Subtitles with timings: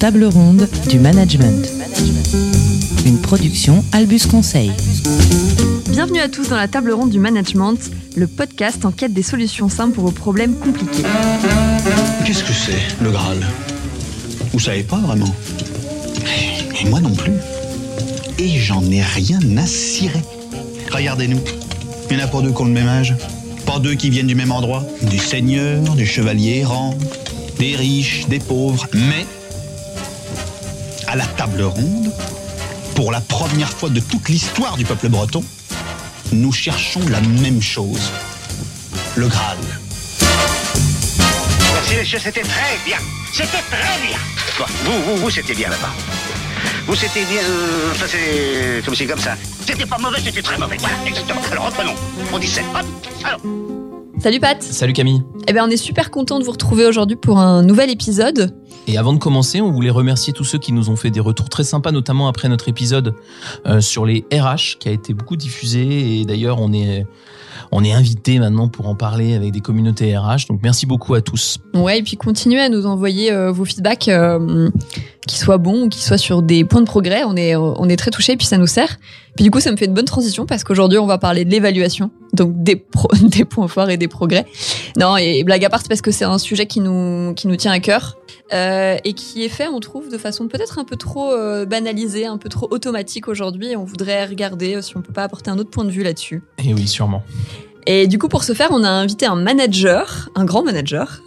[0.00, 1.68] table ronde du management.
[3.04, 4.72] Une production Albus Conseil.
[5.90, 7.78] Bienvenue à tous dans la table ronde du management,
[8.16, 11.02] le podcast en quête des solutions simples pour vos problèmes compliqués.
[12.24, 13.46] Qu'est-ce que c'est, le Graal?
[14.54, 15.34] Vous savez pas vraiment?
[16.80, 17.34] Et moi non plus.
[18.38, 20.22] Et j'en ai rien à cirer.
[20.90, 21.40] Regardez-nous.
[22.10, 23.14] Il y en a pas deux qui ont le même âge.
[23.66, 24.82] Pas deux qui viennent du même endroit.
[25.02, 26.96] Des seigneurs, des chevaliers errants,
[27.58, 28.86] des riches, des pauvres.
[28.94, 29.26] Mais,
[31.10, 32.12] à la table ronde,
[32.94, 35.42] pour la première fois de toute l'histoire du peuple breton,
[36.30, 38.12] nous cherchons la même chose.
[39.16, 39.58] Le Graal.
[41.74, 42.98] Merci messieurs, c'était très bien.
[43.32, 44.18] C'était très bien.
[44.56, 45.90] Bon, vous, vous, vous, c'était bien là-bas.
[46.86, 47.42] Vous, c'était bien.
[47.90, 49.34] Enfin, c'est comme c'est comme ça.
[49.66, 50.76] C'était pas mauvais, c'était très mauvais.
[50.78, 51.42] Voilà, exactement.
[51.50, 51.94] Alors reprenons.
[52.32, 52.64] On dit 7.
[52.72, 52.86] Hop.
[53.24, 53.79] Alors.
[54.20, 55.22] Salut Pat Salut Camille.
[55.48, 58.54] Eh bien on est super content de vous retrouver aujourd'hui pour un nouvel épisode.
[58.86, 61.48] Et avant de commencer, on voulait remercier tous ceux qui nous ont fait des retours
[61.48, 63.14] très sympas, notamment après notre épisode
[63.66, 66.20] euh, sur les RH, qui a été beaucoup diffusé.
[66.20, 67.06] Et d'ailleurs, on est,
[67.72, 70.46] on est invité maintenant pour en parler avec des communautés RH.
[70.48, 71.58] Donc merci beaucoup à tous.
[71.74, 74.70] Ouais, et puis continuez à nous envoyer euh, vos feedbacks, euh,
[75.26, 77.22] qui soient bons ou qui soient sur des points de progrès.
[77.24, 78.98] On est, on est très touchés et puis ça nous sert.
[79.36, 81.50] Puis du coup, ça me fait une bonne transition parce qu'aujourd'hui, on va parler de
[81.50, 84.44] l'évaluation, donc des, pro- des points forts et des progrès.
[84.96, 87.70] Non, et blague à part, parce que c'est un sujet qui nous, qui nous tient
[87.70, 88.16] à cœur
[88.52, 92.26] euh, et qui est fait, on trouve, de façon peut-être un peu trop euh, banalisée,
[92.26, 93.76] un peu trop automatique aujourd'hui.
[93.76, 96.42] On voudrait regarder euh, si on peut pas apporter un autre point de vue là-dessus.
[96.64, 97.22] Et oui, sûrement.
[97.86, 101.22] Et du coup, pour ce faire, on a invité un manager, un grand manager,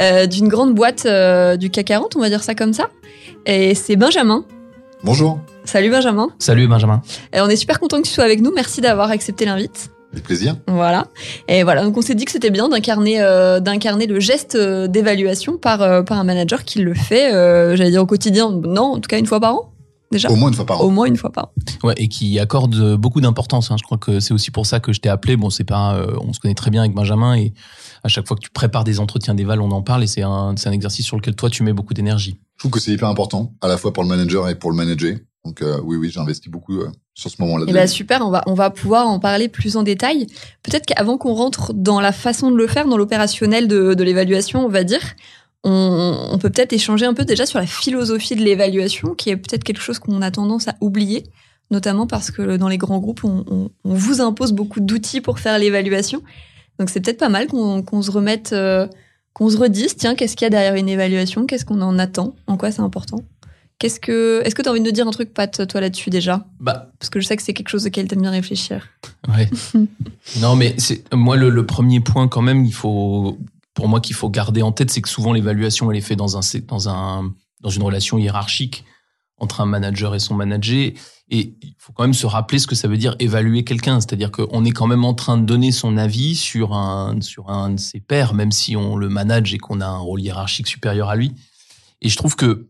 [0.00, 2.88] euh, d'une grande boîte euh, du CAC 40, on va dire ça comme ça.
[3.46, 4.44] Et c'est Benjamin.
[5.04, 6.28] Bonjour, Salut Benjamin.
[6.38, 7.02] Salut Benjamin.
[7.32, 8.52] Et on est super content que tu sois avec nous.
[8.54, 9.90] Merci d'avoir accepté l'invite.
[10.12, 10.56] avec plaisir.
[10.66, 11.06] Voilà.
[11.48, 14.86] Et voilà, donc on s'est dit que c'était bien d'incarner euh, d'incarner le geste euh,
[14.88, 18.50] d'évaluation par euh, par un manager qui le fait, euh, j'allais dire au quotidien.
[18.50, 19.71] Non, en tout cas une fois par an
[20.12, 20.30] déjà.
[20.30, 20.90] Au moins une fois par Au an.
[20.92, 21.52] moins une fois par an.
[21.82, 23.72] Ouais, et qui accorde beaucoup d'importance.
[23.72, 23.76] hein.
[23.78, 25.36] Je crois que c'est aussi pour ça que je t'ai appelé.
[25.36, 27.52] Bon, c'est pas, euh, on se connaît très bien avec Benjamin et
[28.04, 30.54] à chaque fois que tu prépares des entretiens d'éval, on en parle et c'est un,
[30.56, 32.38] c'est un exercice sur lequel toi tu mets beaucoup d'énergie.
[32.56, 34.76] Je trouve que c'est hyper important, à la fois pour le manager et pour le
[34.76, 35.16] manager.
[35.44, 37.64] Donc euh, oui, oui, j'ai investi beaucoup euh, sur ce moment-là.
[37.66, 40.28] Et de bah super, on va on va pouvoir en parler plus en détail.
[40.62, 44.64] Peut-être qu'avant qu'on rentre dans la façon de le faire, dans l'opérationnel de, de l'évaluation,
[44.64, 45.00] on va dire,
[45.64, 49.36] on, on peut peut-être échanger un peu déjà sur la philosophie de l'évaluation, qui est
[49.36, 51.24] peut-être quelque chose qu'on a tendance à oublier,
[51.70, 55.38] notamment parce que dans les grands groupes, on, on- on vous impose beaucoup d'outils pour
[55.38, 56.22] faire l'évaluation.
[56.78, 58.86] Donc c'est peut-être pas mal qu'on se remette, euh,
[59.34, 62.34] qu'on se redise, tiens, qu'est-ce qu'il y a derrière une évaluation, qu'est-ce qu'on en attend,
[62.46, 63.22] en quoi c'est important?
[63.78, 66.10] Qu'est-ce que, est-ce que tu as envie de nous dire un truc, Pat, toi là-dessus
[66.10, 66.46] déjà?
[66.60, 68.88] Bah, parce que je sais que c'est quelque chose auquel t'aimes bien réfléchir.
[69.28, 69.48] Ouais.
[70.40, 72.64] non, mais c'est moi le, le premier point quand même.
[72.64, 73.38] Il faut,
[73.74, 76.36] pour moi, qu'il faut garder en tête, c'est que souvent l'évaluation elle est faite dans
[76.36, 78.84] un dans un dans une relation hiérarchique
[79.38, 80.92] entre un manager et son manager.
[81.30, 84.00] Et il faut quand même se rappeler ce que ça veut dire évaluer quelqu'un.
[84.00, 87.70] C'est-à-dire qu'on est quand même en train de donner son avis sur un sur un
[87.70, 91.08] de ses pairs, même si on le manage et qu'on a un rôle hiérarchique supérieur
[91.08, 91.32] à lui.
[92.02, 92.68] Et je trouve que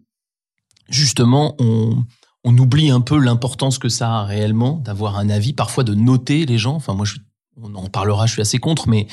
[0.89, 2.05] justement on
[2.45, 6.45] on oublie un peu l'importance que ça a réellement d'avoir un avis, parfois de noter
[6.47, 6.75] les gens.
[6.75, 7.17] Enfin, moi, je,
[7.61, 9.07] on en parlera, je suis assez contre, mais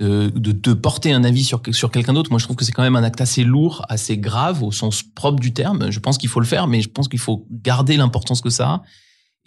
[0.00, 2.82] de, de porter un avis sur, sur quelqu'un d'autre, moi, je trouve que c'est quand
[2.82, 5.90] même un acte assez lourd, assez grave au sens propre du terme.
[5.90, 8.68] Je pense qu'il faut le faire, mais je pense qu'il faut garder l'importance que ça
[8.68, 8.82] a.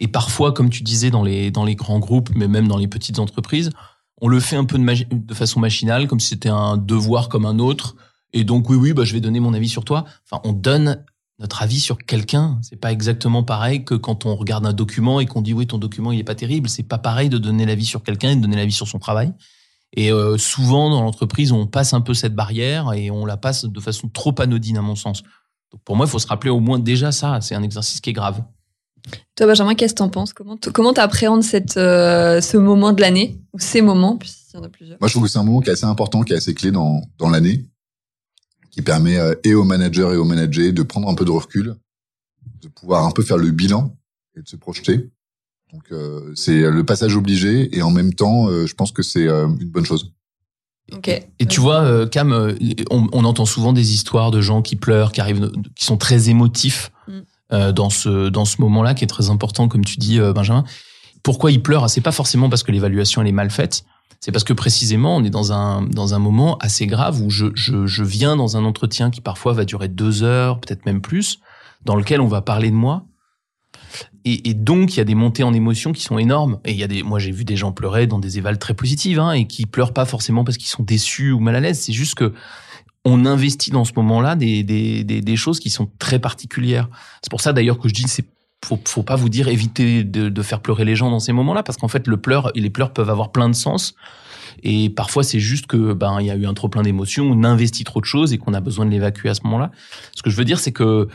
[0.00, 2.88] Et parfois, comme tu disais dans les, dans les grands groupes, mais même dans les
[2.88, 3.70] petites entreprises,
[4.20, 7.46] on le fait un peu de, de façon machinale, comme si c'était un devoir comme
[7.46, 7.96] un autre.
[8.32, 10.04] Et donc, oui, oui, bah, je vais donner mon avis sur toi.
[10.28, 11.04] Enfin, on donne
[11.38, 12.58] notre avis sur quelqu'un.
[12.62, 15.78] C'est pas exactement pareil que quand on regarde un document et qu'on dit oui ton
[15.78, 16.68] document il est pas terrible.
[16.68, 19.32] C'est pas pareil de donner l'avis sur quelqu'un et de donner l'avis sur son travail.
[19.96, 23.64] Et euh, souvent dans l'entreprise on passe un peu cette barrière et on la passe
[23.64, 25.22] de façon trop anodine à mon sens.
[25.72, 27.40] Donc pour moi il faut se rappeler au moins déjà ça.
[27.40, 28.42] C'est un exercice qui est grave.
[29.36, 30.32] Toi, Benjamin, qu'est-ce que t'en penses?
[30.32, 33.38] Comment t- comment t'appréhendes cette euh, ce moment de l'année?
[33.52, 34.96] Ou ces moments, puisqu'il y en a plusieurs?
[34.98, 36.70] Moi, je trouve que c'est un moment qui est assez important, qui est assez clé
[36.70, 37.66] dans, dans l'année,
[38.70, 41.76] qui permet euh, et aux managers et aux managers de prendre un peu de recul,
[42.62, 43.94] de pouvoir un peu faire le bilan
[44.36, 45.10] et de se projeter.
[45.74, 49.26] Donc, euh, c'est le passage obligé et en même temps, euh, je pense que c'est
[49.28, 50.12] euh, une bonne chose.
[50.92, 51.08] Ok.
[51.08, 52.54] Et tu vois, euh, Cam, euh,
[52.90, 56.30] on, on entend souvent des histoires de gens qui pleurent, qui arrivent, qui sont très
[56.30, 57.12] émotifs Mm.
[57.52, 60.64] euh, dans ce dans ce moment-là, qui est très important, comme tu dis, euh, Benjamin.
[61.22, 61.90] Pourquoi ils pleurent?
[61.90, 63.84] C'est pas forcément parce que l'évaluation elle est mal faite.
[64.20, 67.46] C'est parce que précisément, on est dans un dans un moment assez grave où je
[67.54, 71.40] je, je viens dans un entretien qui parfois va durer deux heures, peut-être même plus,
[71.84, 73.04] dans lequel on va parler de moi.
[74.24, 76.58] Et, donc, il y a des montées en émotion qui sont énormes.
[76.64, 78.74] Et il y a des, moi, j'ai vu des gens pleurer dans des évals très
[78.74, 81.78] positives, hein, et qui pleurent pas forcément parce qu'ils sont déçus ou mal à l'aise.
[81.78, 82.32] C'est juste que
[83.04, 86.88] on investit dans ce moment-là des, des, des, des choses qui sont très particulières.
[87.22, 88.24] C'est pour ça d'ailleurs que je dis c'est
[88.64, 91.62] faut, faut pas vous dire éviter de, de faire pleurer les gens dans ces moments-là
[91.62, 93.94] parce qu'en fait le pleur les pleurs peuvent avoir plein de sens
[94.62, 97.44] et parfois c'est juste que ben il y a eu un trop plein d'émotions, on
[97.44, 99.70] investit trop de choses et qu'on a besoin de l'évacuer à ce moment-là.
[100.14, 101.08] Ce que je veux dire c'est que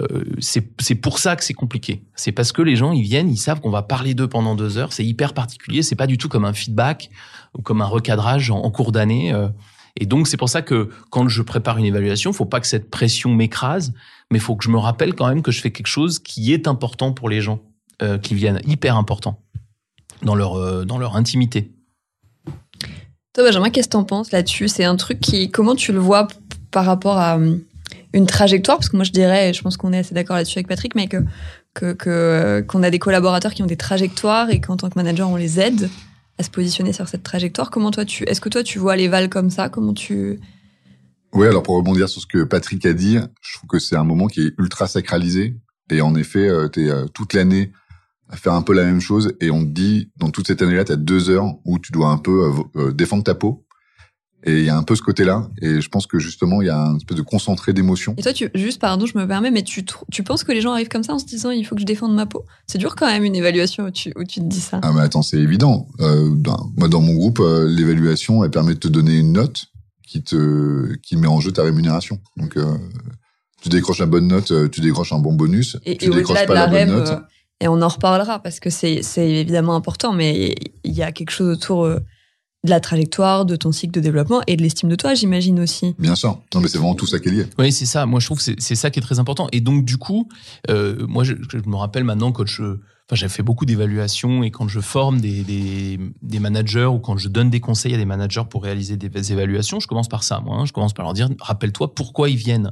[0.00, 2.04] euh, c'est pour ça que c'est compliqué.
[2.14, 4.78] C'est parce que les gens ils viennent, ils savent qu'on va parler d'eux pendant deux
[4.78, 7.10] heures, c'est hyper particulier, c'est pas du tout comme un feedback
[7.56, 9.32] ou comme un recadrage en, cours d'année.
[9.34, 9.48] Euh,
[9.96, 12.90] et donc c'est pour ça que quand je prépare une évaluation, faut pas que cette
[12.90, 13.92] pression m'écrase,
[14.30, 16.66] mais faut que je me rappelle quand même que je fais quelque chose qui est
[16.66, 17.60] important pour les gens
[18.00, 19.42] euh, qui viennent, hyper important
[20.22, 21.72] dans leur dans leur intimité.
[23.34, 24.68] Toi, Benjamin, qu'est-ce que t'en penses là-dessus?
[24.68, 26.28] C'est un truc qui, comment tu le vois
[26.70, 27.60] par rapport à hum,
[28.12, 30.58] une trajectoire Parce que moi, je dirais, et je pense qu'on est assez d'accord là-dessus
[30.58, 31.18] avec Patrick, mais que
[31.74, 35.36] que- qu'on a des collaborateurs qui ont des trajectoires et qu'en tant que manager, on
[35.36, 35.88] les aide
[36.38, 37.70] à se positionner sur cette trajectoire.
[37.70, 39.68] Comment toi, tu, est-ce que toi, tu vois les vals comme ça?
[39.70, 40.38] Comment tu?
[41.32, 44.04] Oui, alors pour rebondir sur ce que Patrick a dit, je trouve que c'est un
[44.04, 45.56] moment qui est ultra sacralisé.
[45.90, 47.72] Et en effet, euh, t'es euh, toute l'année
[48.28, 49.34] à faire un peu la même chose.
[49.40, 52.18] Et on te dit, dans toute cette année-là, t'as deux heures où tu dois un
[52.18, 52.44] peu
[52.76, 53.64] euh, euh, défendre ta peau.
[54.44, 55.48] Et il y a un peu ce côté-là.
[55.60, 58.14] Et je pense que justement, il y a un espèce de concentré d'émotions.
[58.18, 60.72] Et toi, tu, juste pardon, je me permets, mais tu, tu penses que les gens
[60.72, 62.44] arrivent comme ça en se disant il faut que je défende ma peau?
[62.66, 64.80] C'est dur quand même une évaluation où tu, où tu te dis ça.
[64.82, 65.86] Ah mais attends, c'est évident.
[66.00, 66.34] Euh,
[66.76, 69.66] moi, dans mon groupe, euh, l'évaluation, elle permet de te donner une note
[70.06, 72.18] qui te qui met en jeu ta rémunération.
[72.36, 72.76] Donc, euh,
[73.62, 75.76] tu décroches la bonne note, tu décroches un bon bonus.
[75.84, 77.22] Et, tu et décroches au-delà de pas la la bonne note.
[77.60, 81.30] et on en reparlera parce que c'est c'est évidemment important, mais il y a quelque
[81.30, 81.88] chose autour
[82.64, 85.96] de la trajectoire, de ton cycle de développement et de l'estime de toi, j'imagine aussi.
[85.98, 86.40] Bien sûr.
[86.54, 87.46] Non, mais c'est vraiment tout ça qui est lié.
[87.58, 88.06] Oui, c'est ça.
[88.06, 89.48] Moi, je trouve que c'est- c'est ça qui est très important.
[89.50, 90.28] Et donc, du coup,
[90.70, 94.52] euh, moi, je, je me rappelle maintenant quand je, enfin, j'ai fait beaucoup d'évaluations et
[94.52, 98.04] quand je forme des, des, des managers ou quand je donne des conseils à des
[98.04, 100.38] managers pour réaliser des évaluations, je commence par ça.
[100.38, 100.64] Moi, hein.
[100.64, 102.70] je commence par leur dire, rappelle-toi pourquoi ils viennent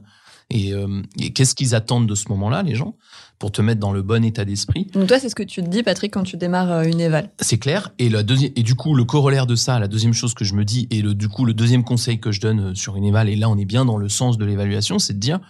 [0.50, 2.96] et, euh, et qu'est-ce qu'ils attendent de ce moment-là, les gens,
[3.38, 4.86] pour te mettre dans le bon état d'esprit?
[4.92, 7.30] Donc toi, c'est ce que tu te dis, Patrick, quand tu démarres euh, une éval.
[7.40, 7.92] C'est clair.
[7.98, 10.54] Et la deuxième, et du coup, le corollaire de ça, la deuxième chose que je
[10.54, 13.04] me dis, et le, du coup, le deuxième conseil que je donne euh, sur une
[13.04, 15.40] éval, et là, on est bien dans le sens de l'évaluation, c'est de dire,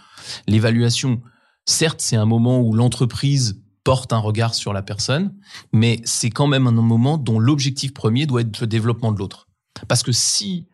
[0.47, 1.21] l'évaluation,
[1.65, 5.33] certes, c'est un moment où l'entreprise porte un regard sur la personne,
[5.73, 9.47] mais c'est quand même un moment dont l'objectif premier doit être le développement de l'autre.
[9.87, 10.67] Parce que si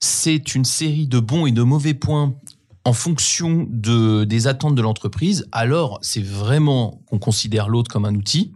[0.00, 2.34] c'est une série de bons et de mauvais points
[2.84, 8.14] en fonction de, des attentes de l'entreprise, alors c'est vraiment qu'on considère l'autre comme un
[8.14, 8.52] outil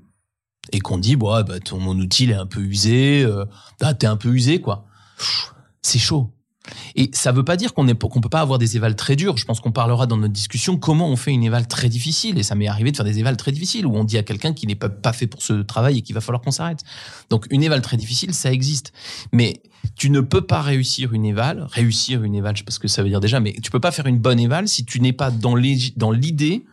[0.72, 3.46] et qu'on dit bah, bah ton mon outil il est un peu usé, euh,
[3.80, 4.84] ah, t'es un peu usé quoi.
[5.82, 6.30] C'est chaud.
[6.96, 9.36] Et ça veut pas dire qu'on qu'on peut pas avoir des évals très durs.
[9.36, 12.38] Je pense qu'on parlera dans notre discussion comment on fait une éval très difficile.
[12.38, 14.52] Et ça m'est arrivé de faire des évals très difficiles où on dit à quelqu'un
[14.52, 16.82] qu'il n'est pas, fait pour ce travail et qu'il va falloir qu'on s'arrête.
[17.30, 18.92] Donc une éval très difficile, ça existe.
[19.32, 19.62] Mais
[19.96, 22.88] tu ne peux pas réussir une éval, réussir une éval, je sais pas ce que
[22.88, 25.12] ça veut dire déjà, mais tu peux pas faire une bonne éval si tu n'es
[25.12, 26.64] pas dans l'idée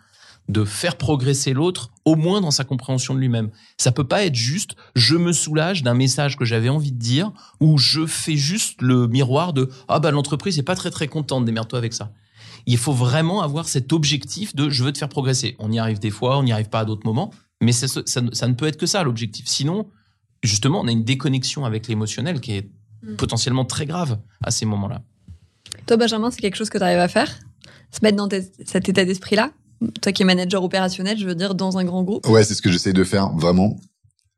[0.47, 3.49] de faire progresser l'autre, au moins dans sa compréhension de lui-même.
[3.77, 7.31] Ça peut pas être juste je me soulage d'un message que j'avais envie de dire
[7.59, 11.45] ou je fais juste le miroir de ah bah l'entreprise est pas très très contente,
[11.45, 12.11] démerde-toi avec ça.
[12.67, 15.55] Il faut vraiment avoir cet objectif de je veux te faire progresser.
[15.59, 17.31] On y arrive des fois, on n'y arrive pas à d'autres moments,
[17.61, 17.87] mais ça,
[18.21, 19.47] ne- ça ne peut être que ça l'objectif.
[19.47, 19.87] Sinon,
[20.43, 22.69] justement, on a une déconnexion avec l'émotionnel qui est
[23.03, 23.15] Mm.
[23.17, 25.03] potentiellement très grave à ces moments-là.
[25.85, 27.39] Toi, Benjamin, c'est quelque chose que tu arrives à faire?
[27.91, 28.27] Se mettre dans
[28.65, 29.51] cet état d'esprit-là?
[30.01, 32.27] Toi qui es manager opérationnel, je veux dire, dans un grand groupe.
[32.27, 33.77] Ouais, c'est ce que j'essaye de faire vraiment.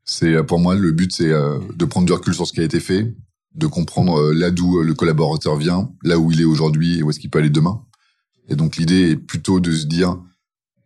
[0.04, 2.60] C'est euh, pour moi le but, c'est euh, de prendre du recul sur ce qui
[2.60, 3.14] a été fait,
[3.54, 7.10] de comprendre euh, là d'où le collaborateur vient, là où il est aujourd'hui et où
[7.10, 7.82] est-ce qu'il peut aller demain.
[8.48, 10.18] Et donc l'idée est plutôt de se dire,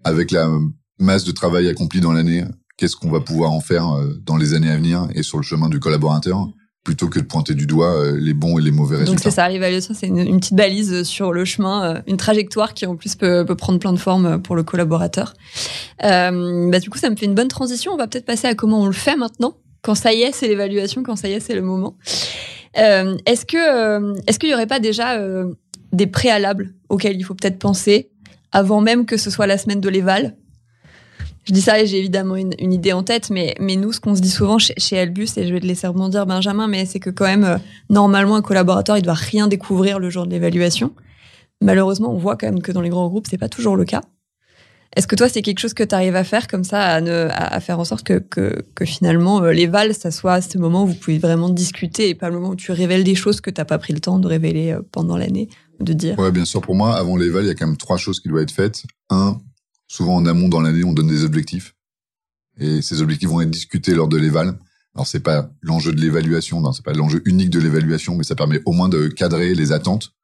[0.02, 0.50] avec la
[0.98, 2.44] masse de travail accompli dans l'année,
[2.76, 5.68] qu'est-ce qu'on va pouvoir en faire dans les années à venir et sur le chemin
[5.68, 6.48] du collaborateur,
[6.84, 9.22] plutôt que de pointer du doigt euh, les bons et les mauvais Donc résultats.
[9.22, 12.86] c'est ça, l'évaluation, c'est une, une petite balise sur le chemin, euh, une trajectoire qui
[12.86, 15.34] en plus peut, peut prendre plein de formes pour le collaborateur.
[16.04, 17.92] Euh, bah, du coup, ça me fait une bonne transition.
[17.92, 20.48] On va peut-être passer à comment on le fait maintenant, quand ça y est, c'est
[20.48, 21.96] l'évaluation, quand ça y est, c'est le moment.
[22.78, 25.52] Euh, est-ce que euh, est-ce qu'il y aurait pas déjà euh,
[25.92, 28.10] des préalables auxquels il faut peut-être penser
[28.50, 30.36] avant même que ce soit la semaine de l'éval?
[31.44, 34.14] Je dis ça et j'ai évidemment une, idée en tête, mais, mais nous, ce qu'on
[34.14, 37.10] se dit souvent chez, Albus, et je vais te laisser rebondir, Benjamin, mais c'est que
[37.10, 37.58] quand même, euh,
[37.90, 40.92] normalement, un collaborateur, il doit rien découvrir le jour de l'évaluation.
[41.60, 44.02] Malheureusement, on voit quand même que dans les grands groupes, c'est pas toujours le cas.
[44.94, 47.54] Est-ce que toi, c'est quelque chose que tu arrives à faire comme ça, à, à,
[47.54, 50.94] à faire en sorte que, que, finalement, euh, l'éval, ça soit ce moment où vous
[50.94, 53.78] pouvez vraiment discuter et pas le moment où tu révèles des choses que t'as pas
[53.78, 55.48] pris le temps de révéler euh, pendant l'année,
[55.80, 56.18] de dire?
[56.18, 56.60] Ouais, bien sûr.
[56.60, 58.82] Pour moi, avant l'éval, il y a quand même trois choses qui doivent être faites.
[59.08, 59.38] Un,
[59.92, 61.74] souvent en amont dans l'année, on donne des objectifs.
[62.58, 64.58] Et ces objectifs vont être discutés lors de l'éval.
[64.94, 68.34] Alors, c'est pas l'enjeu de l'évaluation, non, c'est pas l'enjeu unique de l'évaluation, mais ça
[68.34, 70.14] permet au moins de cadrer les attentes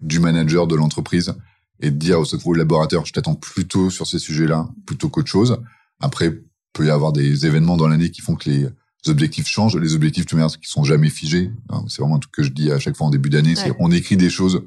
[0.00, 1.34] du manager de l'entreprise
[1.80, 5.60] et de dire au second collaborateur, je t'attends plutôt sur ces sujets-là plutôt qu'autre chose.
[5.98, 8.68] Après, peut y avoir des événements dans l'année qui font que les
[9.08, 9.76] objectifs changent.
[9.76, 11.50] Les objectifs, tu qui sont jamais figés.
[11.68, 13.56] Hein, c'est vraiment un truc que je dis à chaque fois en début d'année.
[13.56, 14.62] C'est on écrit des choses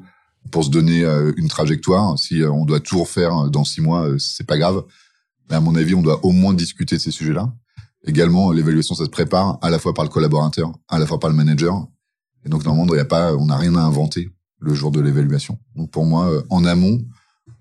[0.52, 2.18] pour se donner euh, une trajectoire.
[2.20, 4.84] Si euh, on doit tout refaire dans six mois, euh, c'est pas grave.
[5.50, 7.54] Mais à mon avis, on doit au moins discuter de ces sujets-là.
[8.06, 11.30] Également, l'évaluation, ça se prépare à la fois par le collaborateur, à la fois par
[11.30, 11.88] le manager.
[12.46, 14.74] Et donc, dans le monde, il y a pas, on n'a rien à inventer le
[14.74, 15.58] jour de l'évaluation.
[15.76, 17.02] Donc, pour moi, en amont,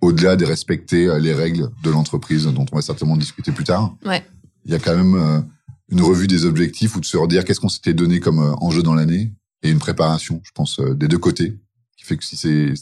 [0.00, 4.24] au-delà de respecter les règles de l'entreprise, dont on va certainement discuter plus tard, ouais.
[4.64, 5.44] il y a quand même
[5.88, 8.94] une revue des objectifs ou de se redire qu'est-ce qu'on s'était donné comme enjeu dans
[8.94, 11.61] l'année et une préparation, je pense, des deux côtés
[12.02, 12.74] qui fait que si c'est,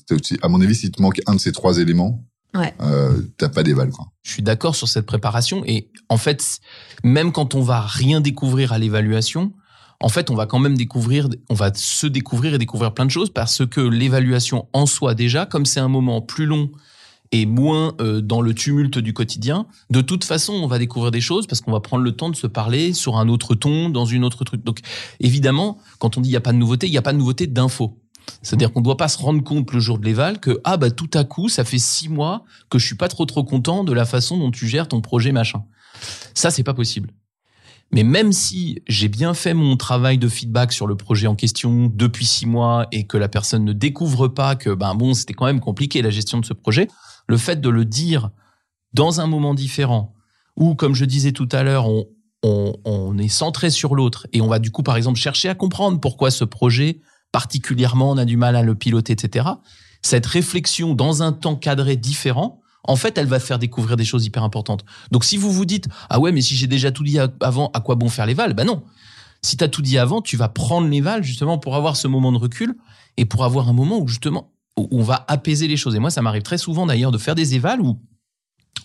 [0.42, 2.24] à mon avis, si te manque un de ces trois éléments,
[2.54, 2.74] ouais.
[2.80, 3.90] euh, t'as pas d'éval.
[3.90, 4.06] Quoi.
[4.22, 6.58] Je suis d'accord sur cette préparation et en fait,
[7.04, 9.52] même quand on va rien découvrir à l'évaluation,
[10.02, 13.10] en fait, on va quand même découvrir, on va se découvrir et découvrir plein de
[13.10, 16.70] choses parce que l'évaluation en soi déjà, comme c'est un moment plus long
[17.32, 21.20] et moins euh, dans le tumulte du quotidien, de toute façon, on va découvrir des
[21.20, 24.06] choses parce qu'on va prendre le temps de se parler sur un autre ton, dans
[24.06, 24.64] une autre truc.
[24.64, 24.80] Donc,
[25.20, 27.18] évidemment, quand on dit il n'y a pas de nouveauté, il n'y a pas de
[27.18, 27.99] nouveauté d'infos.
[28.42, 30.90] C'est-à-dire qu'on ne doit pas se rendre compte le jour de l'éval que ah bah
[30.90, 33.92] tout à coup ça fait six mois que je suis pas trop trop content de
[33.92, 35.64] la façon dont tu gères ton projet machin.
[36.34, 37.10] Ça c'est pas possible.
[37.92, 41.90] Mais même si j'ai bien fait mon travail de feedback sur le projet en question
[41.92, 45.46] depuis six mois et que la personne ne découvre pas que ben bon c'était quand
[45.46, 46.88] même compliqué la gestion de ce projet,
[47.26, 48.30] le fait de le dire
[48.92, 50.14] dans un moment différent
[50.56, 52.06] ou comme je disais tout à l'heure on,
[52.42, 55.54] on, on est centré sur l'autre et on va du coup par exemple chercher à
[55.54, 57.00] comprendre pourquoi ce projet
[57.32, 59.48] particulièrement on a du mal à le piloter, etc.
[60.02, 64.24] Cette réflexion dans un temps cadré différent, en fait, elle va faire découvrir des choses
[64.24, 64.84] hyper importantes.
[65.10, 67.80] Donc, si vous vous dites, ah ouais, mais si j'ai déjà tout dit avant, à
[67.80, 68.82] quoi bon faire les vals Ben non.
[69.42, 72.08] Si tu as tout dit avant, tu vas prendre les vals justement pour avoir ce
[72.08, 72.74] moment de recul
[73.16, 75.94] et pour avoir un moment où justement où on va apaiser les choses.
[75.94, 77.98] Et moi, ça m'arrive très souvent d'ailleurs de faire des évals où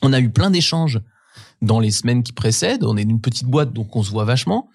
[0.01, 1.01] on a eu plein d'échanges
[1.61, 2.83] dans les semaines qui précèdent.
[2.83, 4.69] On est une petite boîte, donc on se voit vachement.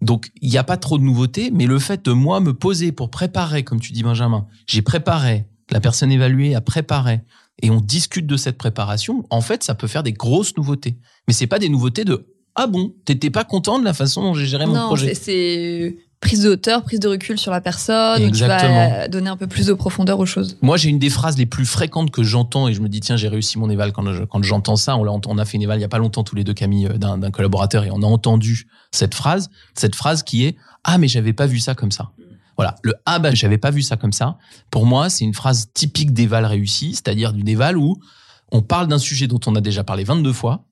[0.00, 2.92] Donc, il n'y a pas trop de nouveautés, mais le fait de moi me poser
[2.92, 7.20] pour préparer, comme tu dis Benjamin, j'ai préparé, la personne évaluée a préparé,
[7.62, 10.98] et on discute de cette préparation, en fait, ça peut faire des grosses nouveautés.
[11.28, 12.26] Mais c'est pas des nouveautés de
[12.56, 15.08] ah bon, t'étais pas content de la façon dont j'ai géré mon projet.
[15.08, 18.68] Non, c'est prise de hauteur, prise de recul sur la personne, Exactement.
[18.68, 20.58] tu vas donner un peu plus de profondeur aux choses.
[20.60, 23.16] Moi, j'ai une des phrases les plus fréquentes que j'entends et je me dis tiens,
[23.16, 24.96] j'ai réussi mon éval quand quand j'entends ça.
[24.96, 26.54] On a, on a fait une éval il y a pas longtemps tous les deux
[26.54, 30.98] Camille euh, d'un collaborateur et on a entendu cette phrase, cette phrase qui est ah
[30.98, 32.10] mais j'avais pas vu ça comme ça.
[32.56, 34.36] Voilà, le ah bah j'avais pas vu ça comme ça.
[34.70, 37.96] Pour moi, c'est une phrase typique d'éval réussi, c'est-à-dire d'une éval où
[38.52, 40.64] on parle d'un sujet dont on a déjà parlé 22 fois,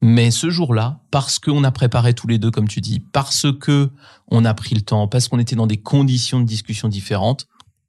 [0.00, 3.90] mais ce jour-là, parce qu'on a préparé tous les deux, comme tu dis, parce que
[4.28, 7.46] on a pris le temps, parce qu'on était dans des conditions de discussion différentes,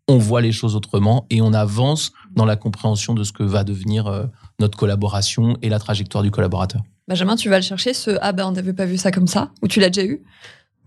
[0.08, 3.64] on voit les choses autrement et on avance dans la compréhension de ce que va
[3.64, 4.26] devenir euh,
[4.60, 6.82] notre collaboration et la trajectoire du collaborateur.
[7.08, 9.52] Benjamin, tu vas le chercher, ce ah ben on n'avait pas vu ça comme ça,
[9.62, 10.24] ou tu l'as déjà eu?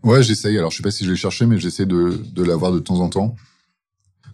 [0.03, 0.59] Ouais, j'essaye.
[0.59, 2.99] Alors je sais pas si je l'ai cherché, mais j'essaie de, de l'avoir de temps
[2.99, 3.37] en temps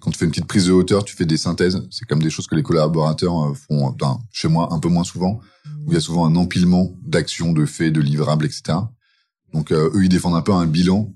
[0.01, 1.87] quand tu fais une petite prise de hauteur, tu fais des synthèses.
[1.91, 5.05] C'est comme des choses que les collaborateurs euh, font, ben, chez moi, un peu moins
[5.05, 5.41] souvent,
[5.87, 8.79] où il y a souvent un empilement d'actions, de faits, de livrables, etc.
[9.53, 11.13] Donc euh, eux, ils défendent un peu un bilan,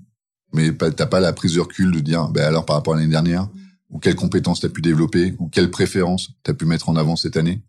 [0.53, 3.09] mais t'as pas la prise de recul de dire, ben alors par rapport à l'année
[3.09, 3.49] dernière,
[3.89, 7.37] ou quelles compétences t'as pu développer, ou quelles préférences t'as pu mettre en avant cette
[7.37, 7.61] année.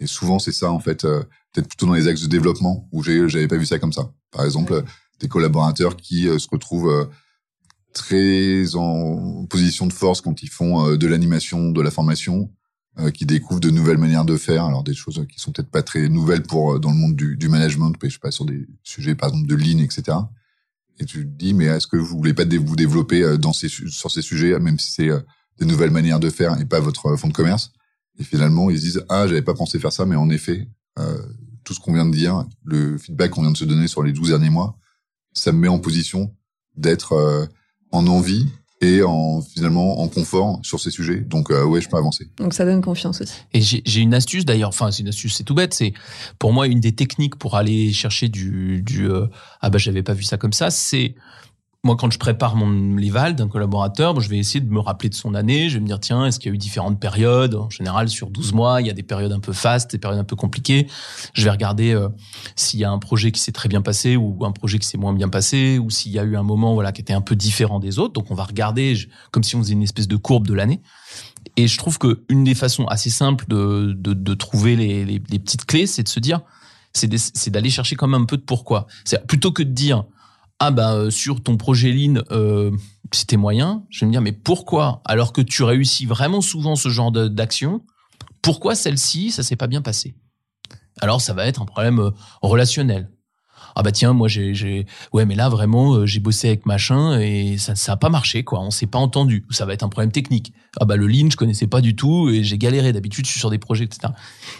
[0.00, 1.22] Et souvent, c'est ça, en fait, euh,
[1.52, 4.10] peut-être plutôt dans les axes de développement, où j'avais pas vu ça comme ça.
[4.30, 4.82] Par exemple,
[5.20, 7.08] des collaborateurs qui se retrouvent
[7.94, 12.50] très en position de force quand ils font euh, de l'animation, de la formation,
[13.00, 14.64] euh, qui découvrent de nouvelles manières de faire.
[14.64, 17.36] Alors des choses qui sont peut-être pas très nouvelles pour euh, dans le monde du,
[17.36, 20.16] du management, mais je sais pas sur des sujets par exemple de ligne, etc.
[21.00, 24.12] Et tu te dis mais est-ce que vous voulez pas vous développer dans ces sur
[24.12, 25.10] ces sujets, même si c'est
[25.58, 27.72] des nouvelles manières de faire et pas votre fond de commerce?
[28.20, 30.68] Et finalement ils se disent ah j'avais pas pensé faire ça, mais en effet
[31.64, 34.12] tout ce qu'on vient de dire, le feedback qu'on vient de se donner sur les
[34.12, 34.78] 12 derniers mois,
[35.32, 36.32] ça me met en position
[36.76, 37.48] d'être
[37.90, 38.46] en envie
[38.80, 41.20] et en finalement en confort sur ces sujets.
[41.20, 42.28] Donc euh, ouais, je peux avancer.
[42.36, 43.34] Donc ça donne confiance aussi.
[43.52, 45.94] Et j'ai une astuce d'ailleurs, enfin c'est une astuce, c'est tout bête, c'est
[46.38, 49.26] pour moi une des techniques pour aller chercher du du euh,
[49.60, 51.14] ah bah j'avais pas vu ça comme ça, c'est
[51.84, 55.14] moi, quand je prépare mon l'éval d'un collaborateur, je vais essayer de me rappeler de
[55.14, 55.68] son année.
[55.68, 57.54] Je vais me dire, tiens, est-ce qu'il y a eu différentes périodes?
[57.54, 60.18] En général, sur 12 mois, il y a des périodes un peu fastes, des périodes
[60.18, 60.86] un peu compliquées.
[61.34, 62.08] Je vais regarder euh,
[62.56, 64.96] s'il y a un projet qui s'est très bien passé ou un projet qui s'est
[64.96, 67.36] moins bien passé ou s'il y a eu un moment voilà qui était un peu
[67.36, 68.14] différent des autres.
[68.14, 68.96] Donc, on va regarder
[69.30, 70.80] comme si on faisait une espèce de courbe de l'année.
[71.56, 75.22] Et je trouve que une des façons assez simples de, de, de trouver les, les,
[75.28, 76.40] les petites clés, c'est de se dire,
[76.94, 78.86] c'est d'aller chercher quand même un peu de pourquoi.
[79.04, 80.04] C'est plutôt que de dire
[80.60, 82.70] ah bah sur ton projet Lean, euh,
[83.12, 83.84] c'était moyen.
[83.90, 87.82] Je vais me dire mais pourquoi alors que tu réussis vraiment souvent ce genre d'action,
[88.40, 90.14] pourquoi celle-ci ça s'est pas bien passé?
[91.00, 93.10] Alors ça va être un problème euh, relationnel.
[93.76, 97.74] Ah bah tiens moi j'ai ouais mais là vraiment j'ai bossé avec machin et ça
[97.74, 98.60] ça a pas marché quoi.
[98.60, 99.44] On s'est pas entendu.
[99.50, 100.52] Ça va être un problème technique.
[100.78, 102.92] Ah bah le lean je connaissais pas du tout et j'ai galéré.
[102.92, 104.12] D'habitude je suis sur des projets etc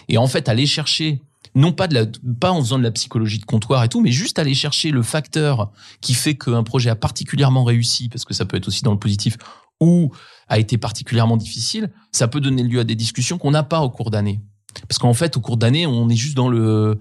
[0.09, 1.21] et en fait aller chercher
[1.55, 2.05] non pas de la,
[2.39, 5.01] pas en faisant de la psychologie de comptoir et tout, mais juste aller chercher le
[5.01, 5.71] facteur
[6.01, 8.99] qui fait qu'un projet a particulièrement réussi, parce que ça peut être aussi dans le
[8.99, 9.37] positif,
[9.79, 10.11] ou
[10.47, 13.89] a été particulièrement difficile, ça peut donner lieu à des discussions qu'on n'a pas au
[13.89, 14.41] cours d'année.
[14.87, 16.99] Parce qu'en fait, au cours d'année, on est juste dans le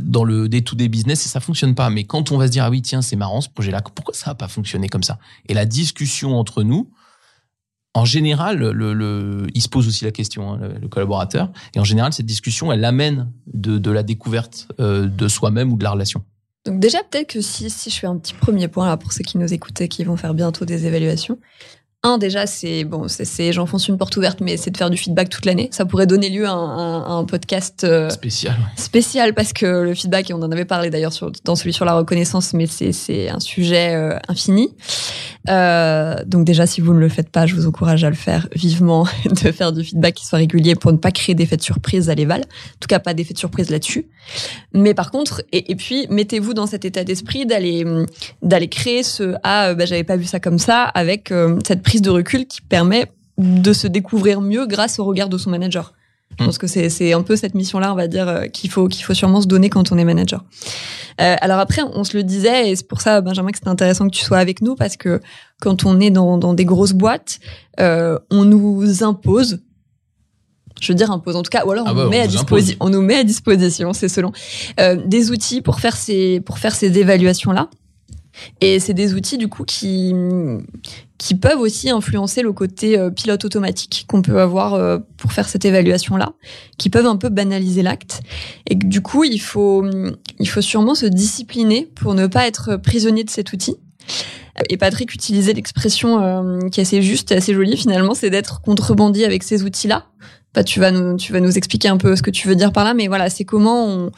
[0.00, 1.90] dans le day-to-day business et ça fonctionne pas.
[1.90, 4.30] Mais quand on va se dire ah oui tiens c'est marrant ce projet-là, pourquoi ça
[4.30, 5.18] a pas fonctionné comme ça?
[5.46, 6.90] Et la discussion entre nous,
[7.94, 8.74] en général,
[9.54, 12.84] il se pose aussi la question, hein, le, collaborateur, et en général, cette discussion, elle
[12.84, 16.22] amène de, la découverte euh, de soi-même ou de la relation.
[16.66, 19.22] Donc déjà, peut-être que si, si je fais un petit premier point là pour ceux
[19.22, 21.38] qui nous écoutent et qui vont faire bientôt des évaluations,
[22.04, 25.30] un, déjà, c'est bon, c'est j'enfonce une porte ouverte, mais c'est de faire du feedback
[25.30, 25.68] toute l'année.
[25.72, 28.54] Ça pourrait donner lieu à un, un, podcast euh, spécial.
[28.76, 31.12] Spécial parce que le feedback, et on en avait parlé d'ailleurs
[31.44, 34.74] dans celui sur la reconnaissance, mais c'est un sujet euh, infini.
[35.48, 38.48] Euh, donc déjà, si vous ne le faites pas, je vous encourage à le faire
[38.54, 42.10] vivement, de faire du feedback qui soit régulier pour ne pas créer d'effet de surprise
[42.10, 42.42] à l'éval.
[42.42, 44.08] En tout cas, pas d'effet de surprise là-dessus.
[44.74, 47.86] Mais par contre, et, et puis mettez-vous dans cet état d'esprit d'aller
[48.42, 51.32] d'aller créer ce ah bah, j'avais pas vu ça comme ça avec
[51.64, 53.06] cette prise de recul qui permet
[53.38, 55.92] de se découvrir mieux grâce au regard de son manager.
[56.38, 59.04] Je pense que c'est un peu cette mission-là, on va dire, euh, qu'il faut qu'il
[59.04, 60.44] faut sûrement se donner quand on est manager.
[61.20, 64.08] Euh, alors après, on se le disait, et c'est pour ça, Benjamin, que c'est intéressant
[64.08, 65.20] que tu sois avec nous, parce que
[65.60, 67.38] quand on est dans, dans des grosses boîtes,
[67.78, 69.60] euh, on nous impose,
[70.80, 72.76] je veux dire impose en tout cas, ou alors on, ah nous, met à disposition,
[72.80, 74.32] on nous met à disposition, c'est selon,
[74.80, 77.68] euh, des outils pour faire ces pour faire ces évaluations-là.
[78.60, 80.14] Et c'est des outils du coup qui
[81.18, 85.48] qui peuvent aussi influencer le côté euh, pilote automatique qu'on peut avoir euh, pour faire
[85.48, 86.34] cette évaluation là,
[86.76, 88.20] qui peuvent un peu banaliser l'acte.
[88.68, 89.88] Et du coup, il faut
[90.38, 93.76] il faut sûrement se discipliner pour ne pas être prisonnier de cet outil.
[94.68, 98.60] Et Patrick utilisait l'expression euh, qui est assez juste et assez jolie finalement, c'est d'être
[98.60, 100.06] contrebandier avec ces outils-là.
[100.54, 102.72] Bah, tu vas nous tu vas nous expliquer un peu ce que tu veux dire
[102.72, 104.10] par là, mais voilà, c'est comment on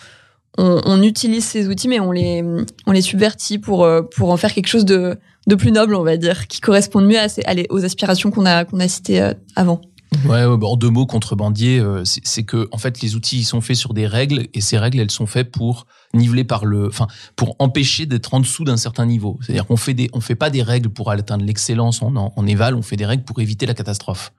[0.58, 2.42] on, utilise ces outils, mais on les,
[2.86, 6.02] on les subvertit pour, euh, pour en faire quelque chose de, de plus noble, on
[6.02, 9.34] va dire, qui corresponde mieux à ces, aux aspirations qu'on a, qu'on a citées euh,
[9.54, 9.80] avant.
[10.24, 13.76] Ouais, en deux mots, contrebandier, euh, c'est que en fait les outils ils sont faits
[13.76, 17.56] sur des règles et ces règles elles sont faites pour niveler par le, enfin pour
[17.58, 19.38] empêcher d'être en dessous d'un certain niveau.
[19.42, 22.76] C'est-à-dire qu'on fait des, on fait pas des règles pour atteindre l'excellence en, en éval,
[22.76, 24.32] on fait des règles pour éviter la catastrophe.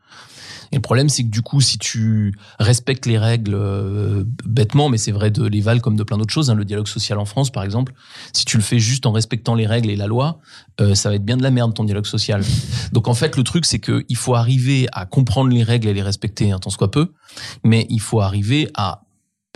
[0.71, 4.97] Et le problème, c'est que du coup, si tu respectes les règles euh, bêtement, mais
[4.97, 7.51] c'est vrai de l'éval comme de plein d'autres choses, hein, le dialogue social en France,
[7.51, 7.93] par exemple,
[8.33, 10.39] si tu le fais juste en respectant les règles et la loi,
[10.81, 12.43] euh, ça va être bien de la merde ton dialogue social.
[12.91, 16.01] Donc en fait, le truc, c'est qu'il faut arriver à comprendre les règles et les
[16.01, 17.13] respecter, hein, tant soit peu,
[17.63, 19.03] mais il faut arriver à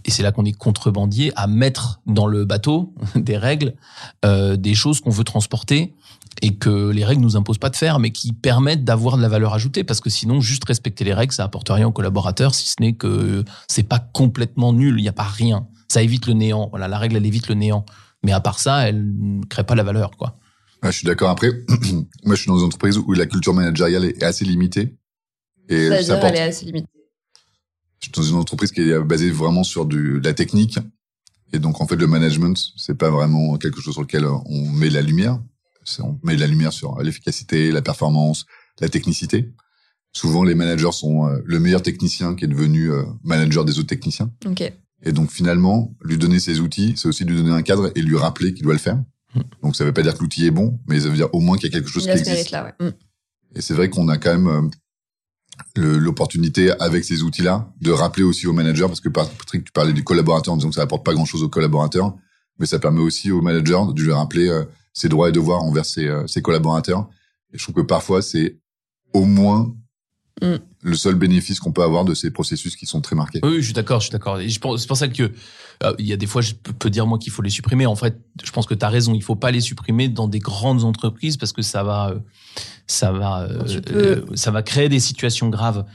[0.05, 3.75] et c'est là qu'on est contrebandier, à mettre dans le bateau des règles,
[4.25, 5.93] euh, des choses qu'on veut transporter
[6.41, 9.27] et que les règles nous imposent pas de faire, mais qui permettent d'avoir de la
[9.27, 12.67] valeur ajoutée, parce que sinon, juste respecter les règles, ça apporte rien aux collaborateurs, si
[12.67, 15.67] ce n'est que c'est pas complètement nul, il n'y a pas rien.
[15.89, 16.69] Ça évite le néant.
[16.69, 17.85] Voilà, la règle, elle évite le néant.
[18.23, 20.37] Mais à part ça, elle ne crée pas la valeur, quoi.
[20.83, 21.29] je suis d'accord.
[21.29, 21.49] Après,
[22.23, 24.95] moi, je suis dans une entreprise où la culture managériale est assez limitée.
[25.69, 26.33] Et ça, ça apporte...
[26.33, 26.87] elle est assez limitée.
[27.99, 30.79] Je suis dans une entreprise qui est basée vraiment sur du, de la technique.
[31.53, 34.89] Et donc, en fait, le management, c'est pas vraiment quelque chose sur lequel on met
[34.89, 35.39] la lumière
[35.99, 38.45] on met la lumière sur l'efficacité, la performance,
[38.79, 39.53] la technicité.
[40.13, 43.87] Souvent, les managers sont euh, le meilleur technicien qui est devenu euh, manager des autres
[43.87, 44.31] techniciens.
[44.45, 44.73] Okay.
[45.03, 48.17] Et donc, finalement, lui donner ses outils, c'est aussi lui donner un cadre et lui
[48.17, 49.01] rappeler qu'il doit le faire.
[49.33, 49.41] Hmm.
[49.63, 51.57] Donc, ça veut pas dire que l'outil est bon, mais ça veut dire au moins
[51.57, 52.51] qu'il y a quelque chose qui existe.
[52.51, 52.85] Là, ouais.
[52.85, 52.91] Hmm.
[53.55, 54.69] Et c'est vrai qu'on a quand même
[55.77, 59.93] euh, l'opportunité avec ces outils-là de rappeler aussi aux managers, parce que Patrick, tu parlais
[59.93, 62.13] du collaborateur en disant que ça apporte pas grand-chose aux collaborateurs,
[62.59, 66.07] mais ça permet aussi aux managers de lui rappeler ses droits et devoirs envers ses,
[66.07, 67.07] euh, ses collaborateurs.
[67.53, 68.57] Et je trouve que parfois, c'est
[69.13, 69.73] au moins
[70.41, 70.55] mm.
[70.81, 73.39] le seul bénéfice qu'on peut avoir de ces processus qui sont très marqués.
[73.43, 74.39] Oui, je suis d'accord, je suis d'accord.
[74.39, 75.31] Et je pense, c'est pour ça que
[75.83, 77.85] euh, il y a des fois, je peux dire moi qu'il faut les supprimer.
[77.85, 79.13] En fait, je pense que tu as raison.
[79.13, 82.19] Il faut pas les supprimer dans des grandes entreprises parce que ça va, euh,
[82.87, 83.47] ça va,
[84.35, 85.85] ça va créer des situations graves.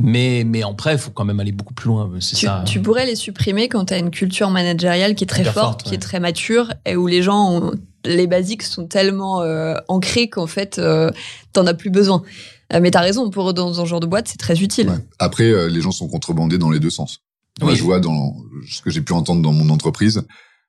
[0.00, 2.08] Mais, mais après, il faut quand même aller beaucoup plus loin.
[2.20, 2.62] C'est tu, ça.
[2.64, 5.94] tu pourrais les supprimer quand tu as une culture managériale qui est très forte, qui
[5.94, 7.72] est très mature, et où les gens, ont,
[8.04, 11.10] les basiques sont tellement euh, ancrés qu'en fait, euh,
[11.52, 12.22] t'en as plus besoin.
[12.72, 15.00] Euh, mais t'as raison, pour dans un genre de boîte, c'est très utile.
[15.18, 17.20] Après, euh, les gens sont contrebandés dans les deux sens.
[17.60, 18.36] Moi, je vois dans
[18.70, 20.22] ce que j'ai pu entendre dans mon entreprise,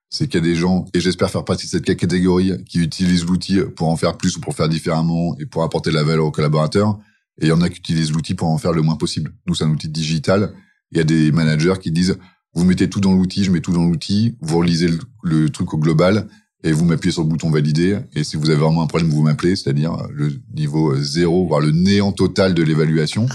[0.09, 3.25] c'est qu'il y a des gens, et j'espère faire partie de cette catégorie, qui utilisent
[3.25, 6.25] l'outil pour en faire plus ou pour faire différemment et pour apporter de la valeur
[6.25, 6.97] aux collaborateurs.
[7.41, 9.31] Et il y en a qui utilisent l'outil pour en faire le moins possible.
[9.47, 10.53] Nous, c'est un outil digital.
[10.91, 12.17] Il y a des managers qui disent,
[12.53, 15.73] vous mettez tout dans l'outil, je mets tout dans l'outil, vous relisez le, le truc
[15.73, 16.27] au global,
[16.63, 17.99] et vous m'appuyez sur le bouton valider.
[18.15, 21.71] Et si vous avez vraiment un problème, vous m'appelez, c'est-à-dire le niveau zéro, voire le
[21.71, 23.27] néant total de l'évaluation.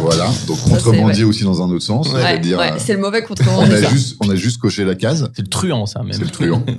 [0.00, 0.30] Voilà.
[0.46, 3.74] Donc contrebandier aussi dans un autre sens, Ouais, euh, c'est le mauvais on contrebandier.
[3.76, 3.88] a ça.
[3.90, 5.30] juste on a juste coché la case.
[5.34, 6.12] C'est le truand, ça, même.
[6.12, 6.64] C'est le truand.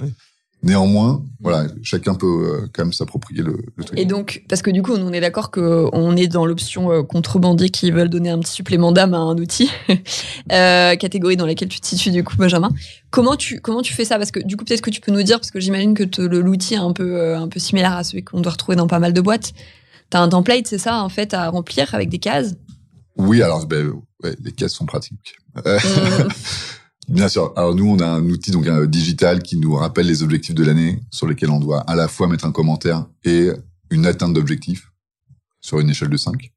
[0.64, 3.98] Néanmoins, voilà, chacun peut euh, quand même s'approprier le, le truc.
[4.00, 7.70] Et donc, parce que du coup, on est d'accord qu'on est dans l'option euh, contrebandier
[7.70, 9.72] qui veulent donner un petit supplément d'âme à un outil,
[10.52, 12.70] euh, catégorie dans laquelle tu te situes du coup, Benjamin.
[13.10, 14.18] Comment tu comment tu fais ça?
[14.18, 16.22] Parce que du coup, peut-être que tu peux nous dire, parce que j'imagine que te-
[16.22, 19.00] le- l'outil est un peu un peu similaire à celui qu'on doit retrouver dans pas
[19.00, 19.54] mal de boîtes.
[20.12, 22.54] T'as un template, c'est ça, en fait, à remplir avec des cases?
[23.18, 23.94] Oui, alors ben,
[24.24, 25.36] ouais, les cases sont pratiques.
[25.66, 25.80] Euh,
[27.08, 27.54] Bien sûr.
[27.56, 30.64] Alors nous, on a un outil donc un digital qui nous rappelle les objectifs de
[30.64, 33.50] l'année, sur lesquels on doit à la fois mettre un commentaire et
[33.90, 34.92] une atteinte d'objectif
[35.60, 36.52] sur une échelle de 5.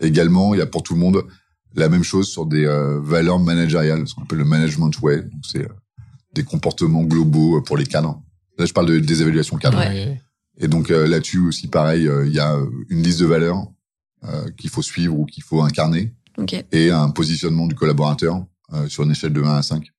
[0.00, 1.24] Également, il y a pour tout le monde
[1.74, 5.22] la même chose sur des euh, valeurs managériales, ce qu'on appelle le management way.
[5.22, 5.74] Donc c'est euh,
[6.34, 8.20] des comportements globaux euh, pour les cadres.
[8.58, 9.78] Là, je parle de, des évaluations cadres.
[9.78, 10.20] Ouais.
[10.58, 13.66] Et donc euh, là-dessus aussi, pareil, euh, il y a euh, une liste de valeurs
[14.24, 16.64] euh, qu'il faut suivre ou qu'il faut incarner ok.
[16.72, 19.90] et un positionnement du collaborateur euh, sur une échelle de 1 à 5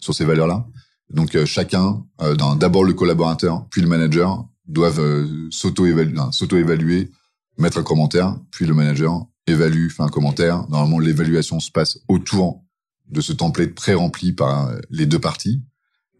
[0.00, 0.66] sur ces valeurs-là.
[1.10, 7.10] Donc euh, chacun, euh, d'abord le collaborateur, puis le manager, doivent euh, s'auto-évaluer, s'auto-évaluer,
[7.58, 10.66] mettre un commentaire, puis le manager évalue, fait un commentaire.
[10.68, 12.64] Normalement, l'évaluation se passe autour
[13.08, 15.62] de ce template pré-rempli par euh, les deux parties.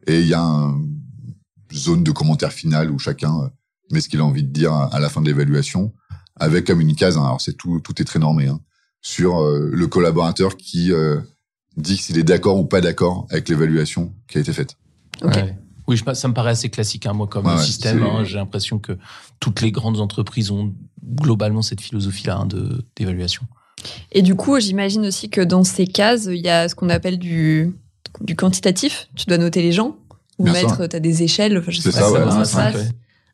[0.06, 1.00] Et il y a une
[1.72, 3.48] zone de commentaire final où chacun euh,
[3.90, 5.94] met ce qu'il a envie de dire à la fin de l'évaluation,
[6.36, 8.60] avec comme une case, hein, alors c'est tout, tout est très normé, hein,
[9.00, 10.90] sur le collaborateur qui
[11.76, 14.76] dit s'il est d'accord ou pas d'accord avec l'évaluation qui a été faite.
[15.22, 15.34] Ok.
[15.34, 15.56] Ouais.
[15.86, 18.02] Oui, je, ça me paraît assez classique, hein, moi, comme Ouais, système.
[18.02, 18.24] hein.
[18.24, 18.96] J'ai l'impression que
[19.38, 20.72] toutes les grandes entreprises ont
[21.04, 23.42] globalement cette philosophie-là hein, de d'évaluation.
[24.12, 27.18] Et du coup, j'imagine aussi que dans ces cases, il y a ce qu'on appelle
[27.18, 27.76] du,
[28.22, 29.08] du quantitatif.
[29.14, 29.96] Tu dois noter les gens
[30.38, 32.44] ou Bien mettre, tu as des échelles, enfin, je sais C'est pas ça, comment ouais,
[32.46, 32.88] ça se passe.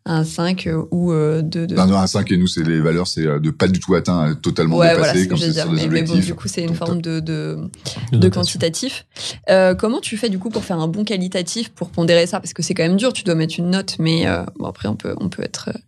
[0.07, 1.75] Un 5 euh, ou euh, de, de...
[1.75, 3.95] D'un 1 à 5 et nous, c'est les valeurs, c'est euh, de pas du tout
[3.95, 5.65] atteint à totalement Ouais, voilà, ce que comme c'est dire.
[5.65, 6.25] sur des Mais, mais bon, objectifs.
[6.25, 9.05] du coup, c'est une Donc, forme de, de, quantitatif.
[9.51, 12.41] Euh, comment tu fais du coup pour faire un bon qualitatif, pour pondérer ça?
[12.41, 14.89] Parce que c'est quand même dur, tu dois mettre une note, mais euh, bon, après,
[14.89, 15.79] on peut, on, peut être, euh,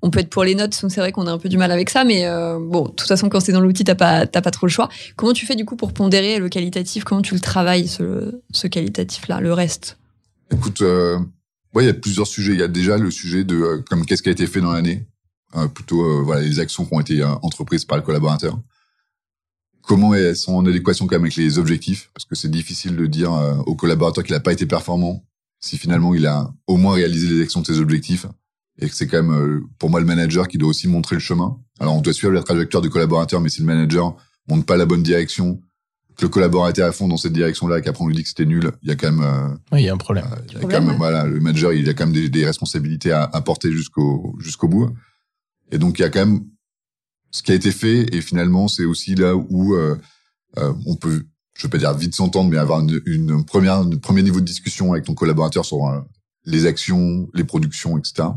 [0.00, 1.70] on peut être pour les notes, donc c'est vrai qu'on a un peu du mal
[1.70, 4.40] avec ça, mais euh, bon, de toute façon, quand c'est dans l'outil, t'as pas, t'as
[4.40, 4.88] pas trop le choix.
[5.16, 7.04] Comment tu fais du coup pour pondérer le qualitatif?
[7.04, 9.98] Comment tu le travailles, ce, ce qualitatif-là, le reste?
[10.50, 10.82] Écoute,
[11.74, 12.52] ouais, il y a plusieurs sujets.
[12.52, 14.72] Il y a déjà le sujet de euh, comme qu'est-ce qui a été fait dans
[14.72, 15.06] l'année,
[15.56, 18.58] euh, plutôt euh, voilà les actions qui ont été euh, entreprises par le collaborateur.
[19.82, 23.06] Comment elles sont en adéquation quand même avec les objectifs, parce que c'est difficile de
[23.06, 25.24] dire euh, au collaborateur qu'il n'a pas été performant
[25.60, 28.26] si finalement il a au moins réalisé les actions de ses objectifs
[28.80, 31.58] et que c'est quand même pour moi le manager qui doit aussi montrer le chemin.
[31.80, 34.14] Alors on doit suivre la trajectoire du collaborateur, mais si le manager
[34.46, 35.60] montre pas la bonne direction,
[36.18, 38.28] que le collaborateur est à fond dans cette direction-là, et qu'après on lui dit que
[38.28, 40.26] c'était nul, il y a quand même euh, Oui, il y a un problème.
[40.48, 40.96] il y a problème, quand même, ouais.
[40.98, 44.68] voilà, le manager, il a quand même des, des responsabilités à, à porter jusqu'au jusqu'au
[44.68, 44.90] bout.
[45.70, 46.40] Et donc il y a quand même
[47.30, 48.14] ce qui a été fait.
[48.14, 49.96] Et finalement, c'est aussi là où euh,
[50.58, 53.90] euh, on peut, je veux pas dire vite s'entendre, mais avoir une, une première, un
[53.90, 56.00] premier niveau de discussion avec ton collaborateur sur euh,
[56.44, 58.28] les actions, les productions, etc.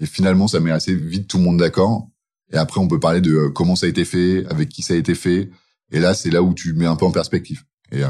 [0.00, 2.08] Et finalement, ça met assez vite tout le monde d'accord.
[2.52, 4.94] Et après, on peut parler de euh, comment ça a été fait, avec qui ça
[4.94, 5.50] a été fait.
[5.90, 7.62] Et là, c'est là où tu mets un peu en perspective.
[7.92, 8.08] Et euh,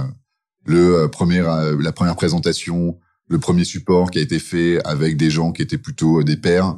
[0.66, 5.16] le euh, premier, euh, la première présentation, le premier support qui a été fait avec
[5.16, 6.76] des gens qui étaient plutôt euh, des pairs,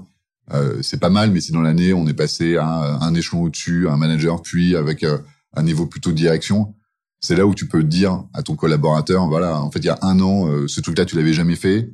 [0.52, 1.30] euh, c'est pas mal.
[1.30, 5.02] Mais si dans l'année, on est passé à un échelon au-dessus, un manager, puis avec
[5.02, 5.18] euh,
[5.54, 6.74] un niveau plutôt de direction,
[7.20, 9.98] c'est là où tu peux dire à ton collaborateur, voilà, en fait, il y a
[10.02, 11.92] un an, ce truc-là, tu l'avais jamais fait.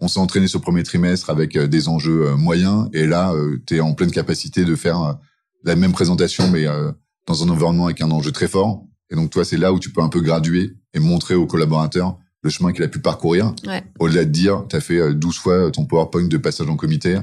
[0.00, 3.34] On s'est entraîné le premier trimestre avec des enjeux moyens, et là,
[3.66, 5.18] tu es en pleine capacité de faire
[5.64, 6.66] la même présentation, mais
[7.28, 8.82] dans un environnement avec un enjeu très fort.
[9.10, 12.16] Et donc, toi, c'est là où tu peux un peu graduer et montrer au collaborateur
[12.42, 13.54] le chemin qu'il a pu parcourir.
[13.66, 13.82] Ouais.
[13.98, 17.18] Au-delà de dire, tu as fait euh, 12 fois ton PowerPoint de passage en comité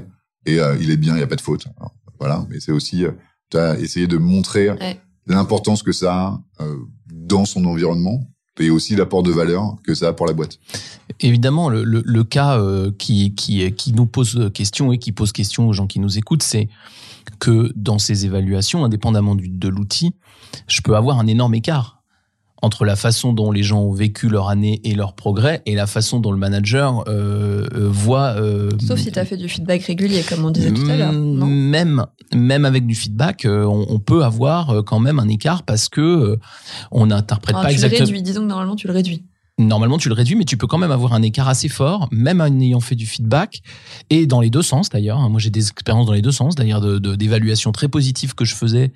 [0.46, 1.66] et euh, il est bien, il n'y a pas de faute.
[1.78, 3.04] Alors, voilà, mais c'est aussi,
[3.50, 5.00] tu as essayé de montrer Ouais.
[5.26, 6.76] l'importance que ça a euh,
[7.12, 8.26] dans son environnement
[8.58, 10.58] et aussi l'apport de valeur que ça a pour la boîte.
[11.20, 15.32] Évidemment, le, le, le cas euh, qui, qui, qui nous pose question et qui pose
[15.32, 16.68] question aux gens qui nous écoutent, c'est
[17.38, 20.14] que dans ces évaluations, indépendamment du, de l'outil,
[20.68, 21.94] je peux avoir un énorme écart
[22.62, 25.86] entre la façon dont les gens ont vécu leur année et leur progrès et la
[25.86, 28.34] façon dont le manager euh, euh, voit.
[28.38, 31.12] euh, Sauf si tu as fait du feedback régulier, comme on disait tout à l'heure.
[31.12, 35.88] Mm, Même, même avec du feedback, on, on peut avoir quand même un écart parce
[35.90, 36.38] que
[36.90, 38.06] on n'interprète Ah, pas tu le exactement.
[38.06, 39.22] réduis, disons que normalement tu le réduis.
[39.58, 42.40] Normalement tu le réduis, mais tu peux quand même avoir un écart assez fort, même
[42.40, 43.62] en ayant fait du feedback,
[44.10, 45.18] et dans les deux sens d'ailleurs.
[45.30, 48.54] Moi j'ai des expériences dans les deux sens, d'ailleurs d'évaluation de, très positive que je
[48.54, 48.92] faisais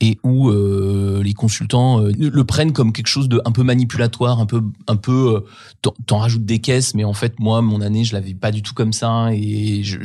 [0.00, 4.40] et où euh, les consultants euh, le prennent comme quelque chose de un peu manipulatoire,
[4.40, 8.04] un peu un peu euh, t'en rajoutes des caisses, mais en fait moi mon année
[8.04, 10.02] je l'avais pas du tout comme ça et je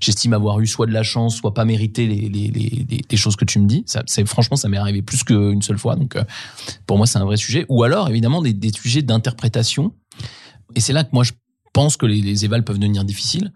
[0.00, 3.16] j'estime je, avoir eu soit de la chance, soit pas mérité les les, les, les
[3.16, 3.84] choses que tu me dis.
[4.06, 6.18] C'est franchement ça m'est arrivé plus qu'une seule fois, donc
[6.86, 7.64] pour moi c'est un vrai sujet.
[7.70, 9.92] Ou alors évidemment des, des sujets d'interprétation
[10.74, 11.32] et c'est là que moi je
[11.72, 13.52] pense que les, les évals peuvent devenir difficiles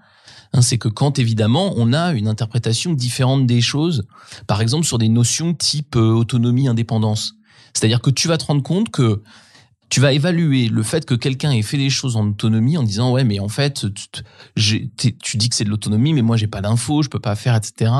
[0.53, 4.07] Hein, c'est que quand évidemment on a une interprétation différente des choses,
[4.47, 7.35] par exemple sur des notions type euh, autonomie, indépendance.
[7.75, 9.23] C'est-à-dire que tu vas te rendre compte que
[9.91, 13.13] tu vas évaluer le fait que quelqu'un ait fait des choses en autonomie en disant
[13.13, 13.87] ouais mais en fait
[14.55, 17.35] tu, tu dis que c'est de l'autonomie mais moi j'ai pas d'infos je peux pas
[17.37, 17.91] faire etc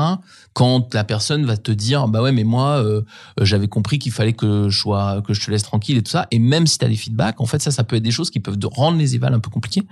[0.53, 3.01] quand la personne va te dire bah ouais mais moi euh,
[3.41, 6.27] j'avais compris qu'il fallait que je sois que je te laisse tranquille et tout ça.
[6.31, 8.29] Et même si tu as des feedbacks en fait ça ça peut être des choses
[8.29, 9.83] qui peuvent rendre les évals un peu compliqués.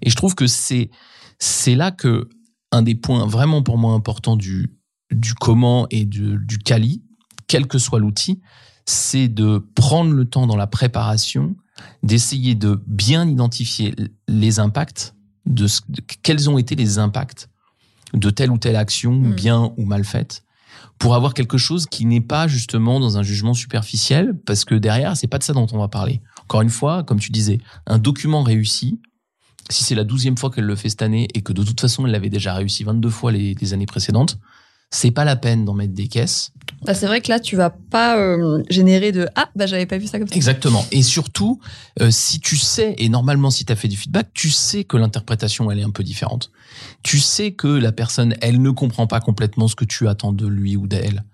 [0.00, 0.90] Et je trouve que c'est
[1.38, 2.28] c'est là que
[2.70, 4.78] un des points vraiment pour moi importants du,
[5.10, 7.02] du comment et du, du quali,
[7.46, 8.40] quel que soit l'outil,
[8.84, 11.56] c'est de prendre le temps dans la préparation,
[12.02, 13.94] d'essayer de bien identifier
[14.28, 15.14] les impacts,
[15.46, 15.66] de,
[16.22, 17.48] quels ont été les impacts
[18.14, 19.34] de telle ou telle action, hmm.
[19.34, 20.42] bien ou mal faite,
[20.98, 25.16] pour avoir quelque chose qui n'est pas justement dans un jugement superficiel, parce que derrière,
[25.16, 26.22] c'est pas de ça dont on va parler.
[26.44, 29.00] Encore une fois, comme tu disais, un document réussi,
[29.70, 32.06] si c'est la douzième fois qu'elle le fait cette année et que de toute façon
[32.06, 34.38] elle l'avait déjà réussi 22 fois les, années précédentes,
[34.90, 36.52] c'est pas la peine d'en mettre des caisses.
[36.82, 39.98] Bah c'est vrai que là, tu vas pas euh, générer de ah bah j'avais pas
[39.98, 40.34] vu ça comme ça.
[40.34, 40.86] Exactement.
[40.92, 41.60] Et surtout,
[42.00, 44.96] euh, si tu sais et normalement si tu as fait du feedback, tu sais que
[44.96, 46.50] l'interprétation elle est un peu différente.
[47.02, 50.46] Tu sais que la personne elle ne comprend pas complètement ce que tu attends de
[50.46, 51.24] lui ou d'elle.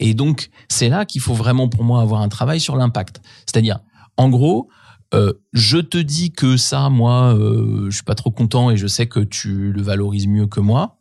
[0.00, 3.20] Et donc c'est là qu'il faut vraiment pour moi avoir un travail sur l'impact.
[3.46, 3.78] C'est-à-dire
[4.16, 4.68] en gros,
[5.14, 8.86] euh, je te dis que ça, moi, euh, je suis pas trop content et je
[8.86, 10.98] sais que tu le valorises mieux que moi.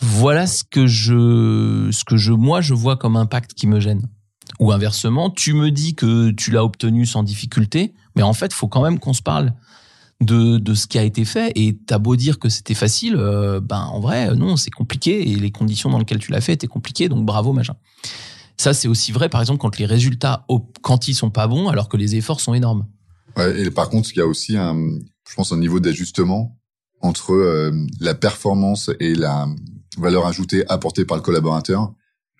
[0.00, 4.08] Voilà ce que je, ce que je, moi, je vois comme impact qui me gêne.
[4.60, 8.68] Ou inversement, tu me dis que tu l'as obtenu sans difficulté, mais en fait, faut
[8.68, 9.52] quand même qu'on se parle
[10.20, 11.52] de, de ce qui a été fait.
[11.56, 15.34] Et t'as beau dire que c'était facile, euh, ben en vrai, non, c'est compliqué et
[15.34, 17.74] les conditions dans lesquelles tu l'as fait étaient compliquées, donc bravo, machin.
[18.56, 20.46] Ça, c'est aussi vrai, par exemple, quand les résultats,
[20.80, 22.86] quand ils sont pas bons, alors que les efforts sont énormes.
[23.36, 24.76] Ouais, et par contre, il y a aussi un,
[25.28, 26.56] je pense, un niveau d'ajustement
[27.00, 29.46] entre euh, la performance et la
[29.98, 31.92] valeur ajoutée apportée par le collaborateur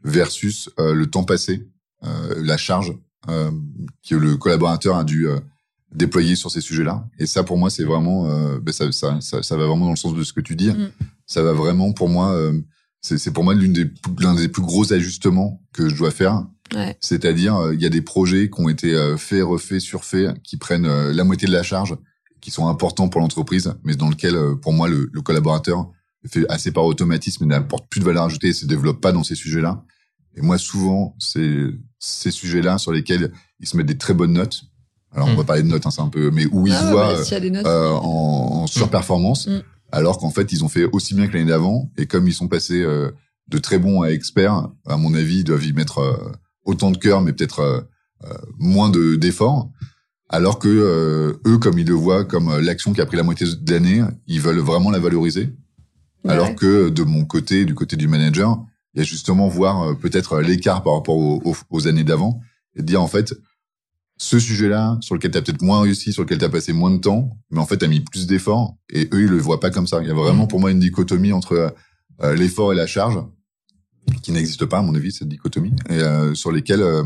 [0.03, 1.69] versus euh, le temps passé,
[2.05, 2.95] euh, la charge
[4.09, 5.27] que le collaborateur a dû
[5.91, 7.09] déployer sur ces sujets-là.
[7.19, 8.29] Et ça, pour moi, c'est vraiment,
[8.59, 10.71] ben ça, ça, ça, ça, va vraiment dans le sens de ce que tu dis.
[10.71, 10.93] Mm.
[11.27, 12.41] Ça va vraiment, pour moi,
[13.01, 16.47] c'est pour moi l'une des l'un des plus gros ajustements que je dois faire
[17.01, 20.57] c'est-à-dire, euh, il y a des projets qui ont été euh, faits, refaits, surfaits, qui
[20.57, 21.97] prennent euh, la moitié de la charge,
[22.41, 25.91] qui sont importants pour l'entreprise, mais dans lequel, pour moi, le, le collaborateur
[26.27, 29.23] fait assez par automatisme et n'apporte plus de valeur ajoutée et se développe pas dans
[29.23, 29.85] ces sujets-là.
[30.37, 31.67] Et moi, souvent, c'est
[31.99, 34.65] ces sujets-là sur lesquels ils se mettent des très bonnes notes.
[35.13, 35.37] Alors, on hmm.
[35.37, 38.01] va parler de notes, hein, c'est un peu, mais où ils ah, voient euh, en,
[38.01, 38.69] en, hmm.
[38.69, 39.63] surperformance, hmm.
[39.93, 41.91] alors qu'en fait, ils ont fait aussi bien que l'année d'avant.
[41.97, 45.65] Et comme ils sont passés de très bons à experts, à mon avis, ils doivent
[45.65, 46.03] y mettre
[46.67, 47.81] autant de cœur, mais peut-être euh,
[48.25, 49.71] euh, moins de d'efforts.
[50.29, 53.47] Alors que euh, eux, comme ils le voient comme l'action qui a pris la moitié
[53.47, 55.55] de l'année, ils veulent vraiment la valoriser.
[56.29, 58.61] Alors que de mon côté, du côté du manager,
[58.95, 62.41] il y a justement voir peut-être l'écart par rapport aux, années d'avant
[62.75, 63.33] et dire en fait,
[64.17, 66.91] ce sujet-là, sur lequel tu as peut-être moins réussi, sur lequel tu as passé moins
[66.91, 69.61] de temps, mais en fait, tu as mis plus d'efforts, et eux, ils le voient
[69.61, 70.01] pas comme ça.
[70.03, 70.49] Il y a vraiment mmh.
[70.49, 71.73] pour moi une dichotomie entre
[72.35, 73.21] l'effort et la charge,
[74.23, 77.03] qui n'existe pas à mon avis cette dichotomie et euh, sur lesquels euh,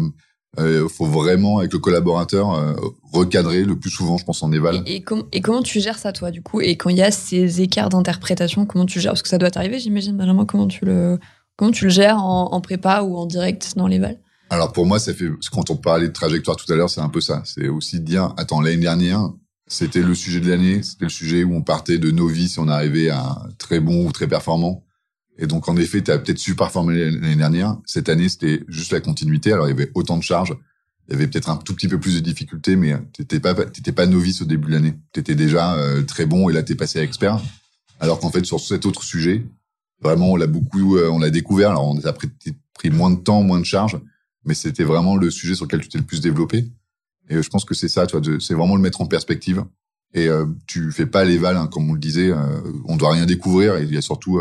[0.58, 2.74] euh, faut vraiment avec le collaborateur euh,
[3.12, 6.32] recadrer le plus souvent je pense en éval et, et, comment tu gères ça toi
[6.32, 6.60] du coup?
[6.60, 9.12] Et quand il y a ces écarts d'interprétation comment tu gères?
[9.12, 11.20] Parce que ça doit t'arriver j'imagine Benjamin comment tu le
[11.56, 14.18] comment tu le gères en, en prépa ou en direct dans l'éval
[14.50, 17.08] alors pour moi ça fait quand on parlait de trajectoire tout à l'heure c'est un
[17.08, 17.42] peu ça.
[17.44, 19.30] C'est aussi de dire attends l'année dernière
[19.68, 22.66] c'était le sujet de l'année c'était le sujet où on partait de novice et on
[22.66, 24.82] arrivait à très bon ou très performant
[25.40, 27.78] et donc, en effet, tu as peut-être su performer l'année dernière.
[27.86, 29.52] Cette année, c'était juste la continuité.
[29.52, 30.54] Alors, il y avait autant de charges.
[31.08, 34.06] Il y avait peut-être un tout petit peu plus de difficultés, mais t'étais pas, pas
[34.06, 34.94] novice au début de l'année.
[35.12, 37.40] T'étais déjà euh, très bon et là, t'es passé à expert.
[38.00, 39.46] Alors qu'en fait, sur cet autre sujet,
[40.02, 41.70] vraiment, on l'a beaucoup, euh, on l'a découvert.
[41.70, 42.28] Alors, on a pris,
[42.74, 43.98] pris moins de temps, moins de charges,
[44.44, 46.70] mais c'était vraiment le sujet sur lequel tu t'es le plus développé.
[47.30, 49.64] Et euh, je pense que c'est ça, tu vois, c'est vraiment le mettre en perspective.
[50.12, 50.28] Et
[50.66, 52.32] tu fais pas l'éval, hein, comme on le disait.
[52.86, 53.78] on doit rien découvrir.
[53.78, 54.40] il y a surtout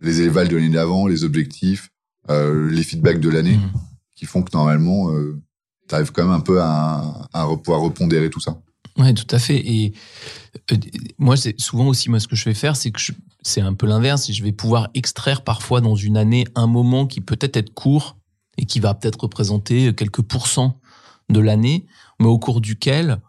[0.00, 1.90] les évals de l'année d'avant, les objectifs,
[2.30, 3.72] euh, les feedbacks de l'année, mmh.
[4.14, 5.40] qui font que normalement, euh,
[5.88, 8.60] tu arrives quand même un peu à, à pouvoir repondérer tout ça.
[8.96, 9.56] Ouais, tout à fait.
[9.56, 9.92] Et
[10.72, 10.76] euh,
[11.18, 13.00] moi, c'est souvent aussi moi ce que je vais faire, c'est que
[13.42, 14.30] c'est un peu l'inverse.
[14.30, 18.16] Je vais pouvoir extraire parfois dans une année un moment qui peut être être court
[18.56, 20.80] et qui va peut-être représenter quelques pourcents
[21.28, 21.86] de l'année,
[22.20, 23.20] mais au cours duquel,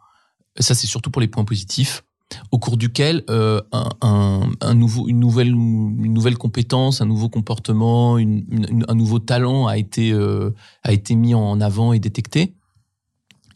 [0.60, 2.04] ça c'est surtout pour les points positifs,
[2.52, 3.62] au cours duquel euh,
[4.02, 10.12] un, nouveau, une nouvelle, une nouvelle compétence, un nouveau comportement, un nouveau talent a été
[10.12, 10.52] euh,
[10.84, 12.56] a été mis en avant et détecté.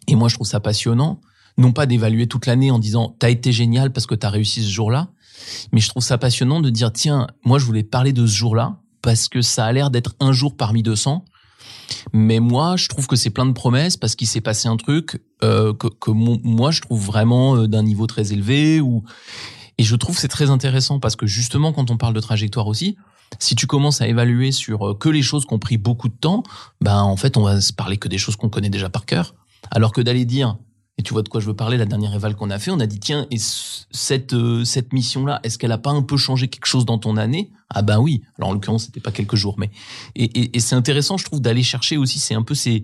[0.08, 1.22] Et moi, je trouve ça passionnant,
[1.58, 4.70] non pas d'évaluer toute l'année en disant t'as été génial parce que t'as réussi ce
[4.70, 5.10] jour-là,
[5.72, 8.80] mais je trouve ça passionnant de dire tiens, moi je voulais parler de ce jour-là
[9.02, 11.26] parce que ça a l'air d'être un jour parmi 200
[12.14, 15.22] mais moi, je trouve que c'est plein de promesses parce qu'il s'est passé un truc
[15.44, 18.82] euh, que, moi, je trouve vraiment euh, d'un niveau très élevé.
[19.78, 22.98] Et je trouve c'est très intéressant parce que justement, quand on parle de trajectoire aussi,
[23.38, 26.16] si tu commences à évaluer sur euh, que les choses qui ont pris beaucoup de
[26.20, 26.44] temps,
[26.82, 29.36] ben en fait, on va se parler que des choses qu'on connaît déjà par cœur.
[29.72, 30.58] Alors que d'aller dire,
[31.00, 32.80] et tu vois de quoi je veux parler, la dernière éval qu'on a fait, on
[32.82, 36.18] a dit tiens, et cette euh, cette mission là, est-ce qu'elle a pas un peu
[36.18, 37.50] changé quelque chose dans ton année?
[37.70, 38.22] Ah ben oui.
[38.38, 39.70] Alors en l'occurrence, c'était pas quelques jours, mais
[40.16, 42.84] et, et, et c'est intéressant, je trouve, d'aller chercher aussi, c'est un peu ces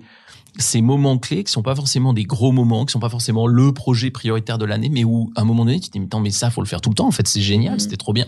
[0.57, 3.73] ces moments clés qui sont pas forcément des gros moments, qui sont pas forcément le
[3.73, 6.31] projet prioritaire de l'année, mais où à un moment donné, tu te dis mais, mais
[6.31, 7.07] ça faut le faire tout le temps.
[7.07, 7.79] En fait, c'est génial, mmh.
[7.79, 8.27] c'était trop bien.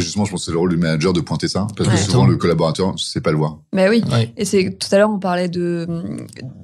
[0.00, 2.26] Justement, je pense que c'est le rôle du manager de pointer ça, parce que souvent
[2.26, 3.58] le collaborateur ne sait pas le voir.
[3.72, 4.02] Mais oui.
[4.10, 4.32] Ouais.
[4.36, 5.86] Et c'est tout à l'heure on parlait de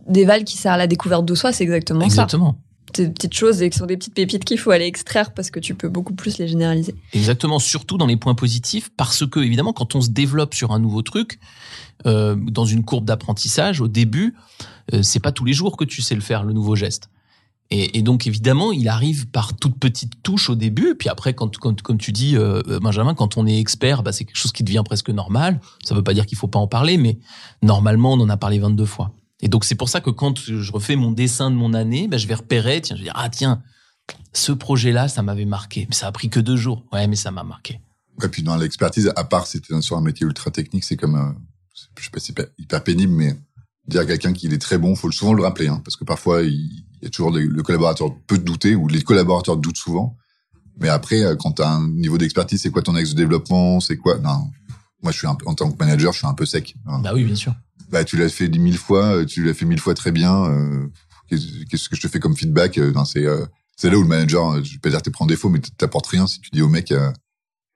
[0.06, 2.52] d'éval qui sert à la découverte de soi, c'est exactement, exactement.
[2.52, 5.50] ça des petites choses et qui sont des petites pépites qu'il faut aller extraire parce
[5.50, 6.94] que tu peux beaucoup plus les généraliser.
[7.12, 10.78] Exactement, surtout dans les points positifs, parce que évidemment, quand on se développe sur un
[10.78, 11.38] nouveau truc,
[12.06, 14.34] euh, dans une courbe d'apprentissage, au début,
[14.92, 17.10] euh, c'est pas tous les jours que tu sais le faire, le nouveau geste.
[17.70, 21.98] Et, donc évidemment, il arrive par toutes petites touches au début, puis après, quand, comme
[21.98, 25.10] tu dis, euh, Benjamin, quand on est expert, bah, c'est quelque chose qui devient presque
[25.10, 25.60] normal.
[25.84, 27.18] Ça veut pas dire qu'il faut pas en parler, mais
[27.62, 29.12] normalement, on en a parlé 22 fois.
[29.40, 32.18] Et donc c'est pour ça que quand je refais mon dessin de mon année, ben,
[32.18, 33.62] je vais repérer, tiens, je vais dire ah tiens,
[34.32, 36.84] ce projet-là, ça m'avait marqué, mais ça a pris que deux jours.
[36.92, 37.80] Ouais, mais ça m'a marqué.
[38.22, 41.16] Et puis dans l'expertise, à part si tu sur un métier ultra technique, c'est comme,
[41.16, 41.32] euh,
[41.98, 43.36] je sais pas c'est hyper pénible, mais
[43.86, 46.42] dire à quelqu'un qu'il est très bon, faut souvent le rappeler, hein, parce que parfois
[46.42, 50.16] il, y a toujours le collaborateur peut douter ou les collaborateurs doutent souvent.
[50.80, 53.80] Mais après, euh, quand tu as un niveau d'expertise, c'est quoi ton axe de développement,
[53.80, 54.18] c'est quoi?
[54.18, 54.48] Non,
[55.02, 56.74] moi je suis un en tant que manager, je suis un peu sec.
[56.84, 57.54] Bah oui, bien sûr
[57.90, 60.44] bah tu l'as fait mille fois, euh, tu l'as fait mille fois très bien.
[60.44, 60.86] Euh,
[61.28, 63.26] qu'est-ce que je te fais comme feedback euh, C'est
[63.76, 66.26] c'est là où le manager, je vais pas dire t'es prends défaut, mais t'apportes rien
[66.26, 66.92] si tu dis au mec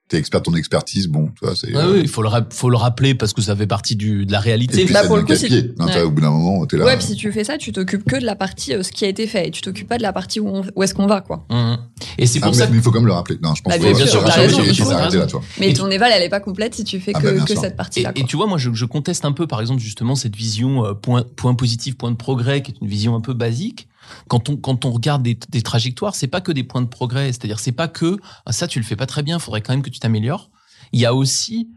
[0.09, 1.73] t'es expert ton expertise, bon, tu vois, c'est.
[1.75, 4.31] Ah oui, il faut le faut le rappeler parce que ça fait partie du de
[4.31, 4.81] la réalité.
[4.81, 5.47] Et puis, bah, pour le coup, si...
[5.47, 6.01] ouais.
[6.01, 6.85] au bout d'un moment, t'es là.
[6.85, 9.05] Ouais, puis si tu fais ça, tu t'occupes que de la partie euh, ce qui
[9.05, 11.07] a été fait, et tu t'occupes pas de la partie où, on, où est-ce qu'on
[11.07, 11.45] va, quoi.
[11.49, 11.75] Mmh.
[12.17, 12.67] Et c'est ah, pour ça.
[12.67, 13.37] Mais il faut quand même le rappeler.
[13.41, 13.73] Non, je pense.
[13.73, 15.27] Bah, bien sûr, là,
[15.59, 17.77] Mais ton éval, elle est pas complète si tu fais ah, que, bah, que cette
[17.77, 18.11] partie-là.
[18.15, 21.23] Et, tu vois, moi, je, conteste un peu, par exemple, justement, cette vision euh, point
[21.35, 23.87] point positif, point de progrès, qui est une vision un peu basique
[24.27, 27.27] quand on quand on regarde des, des trajectoires, c'est pas que des points de progrès.
[27.27, 29.39] C'est-à-dire, c'est pas que ah, ça tu le fais pas très bien.
[29.39, 30.49] Faudrait quand même que tu t'améliores
[30.93, 31.69] il y a aussi,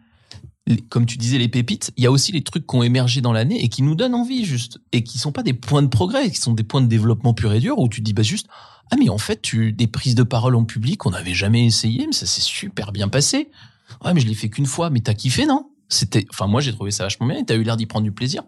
[0.91, 3.33] comme tu disais, les pépites, il y a aussi les trucs qui ont émergé dans
[3.33, 6.31] l'année et qui nous donnent envie, juste, et qui sont pas des points de progrès,
[6.31, 8.47] qui sont des points de développement pur et dur, où tu dis, bah, juste,
[8.91, 12.07] ah, mais en fait, tu, des prises de parole en public, on n'avait jamais essayé,
[12.07, 13.51] mais ça s'est super bien passé.
[14.05, 15.71] Ouais, mais je l'ai fait qu'une fois, mais t'as kiffé, non?
[15.89, 18.13] C'était, enfin, moi, j'ai trouvé ça vachement bien et t'as eu l'air d'y prendre du
[18.13, 18.43] plaisir.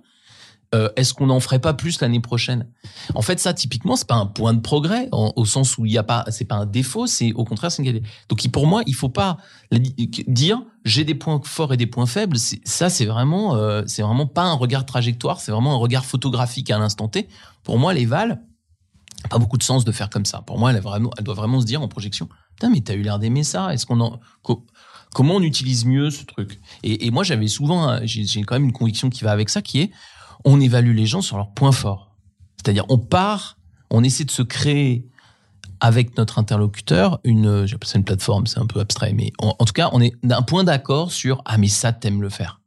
[0.74, 2.66] Euh, est-ce qu'on n'en ferait pas plus l'année prochaine?
[3.14, 5.98] En fait, ça typiquement, c'est pas un point de progrès au sens où il y
[5.98, 8.02] a pas, c'est pas un défaut, c'est au contraire c'est une.
[8.28, 9.38] Donc pour moi, il faut pas
[9.72, 12.36] dire j'ai des points forts et des points faibles.
[12.64, 16.70] Ça, c'est vraiment, euh, c'est vraiment pas un regard trajectoire, c'est vraiment un regard photographique
[16.70, 17.28] à l'instant T.
[17.62, 18.42] Pour moi, les Val,
[19.30, 20.42] pas beaucoup de sens de faire comme ça.
[20.42, 23.02] Pour moi, elle, vraiment, elle doit vraiment se dire en projection, putain, mais t'as eu
[23.02, 23.72] l'air d'aimer ça.
[23.72, 24.20] Est-ce qu'on en
[25.14, 26.60] comment on utilise mieux ce truc?
[26.82, 29.80] Et, et moi, j'avais souvent, j'ai quand même une conviction qui va avec ça, qui
[29.80, 29.90] est
[30.44, 32.16] on évalue les gens sur leurs points forts.
[32.56, 33.58] C'est-à-dire, on part,
[33.90, 35.06] on essaie de se créer
[35.80, 39.72] avec notre interlocuteur une, j'appelle ça une plateforme, c'est un peu abstrait, mais en, tout
[39.72, 42.60] cas, on est d'un point d'accord sur ah mais ça t'aimes le faire.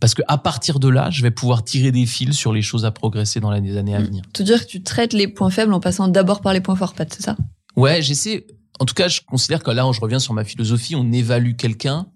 [0.00, 2.84] Parce que à partir de là, je vais pouvoir tirer des fils sur les choses
[2.84, 4.04] à progresser dans les années à mmh.
[4.04, 4.22] venir.
[4.32, 6.94] Te dire que tu traites les points faibles en passant d'abord par les points forts,
[6.94, 7.36] Pat, c'est ça?
[7.76, 8.46] Ouais, j'essaie.
[8.78, 12.06] En tout cas, je considère que là, je reviens sur ma philosophie, on évalue quelqu'un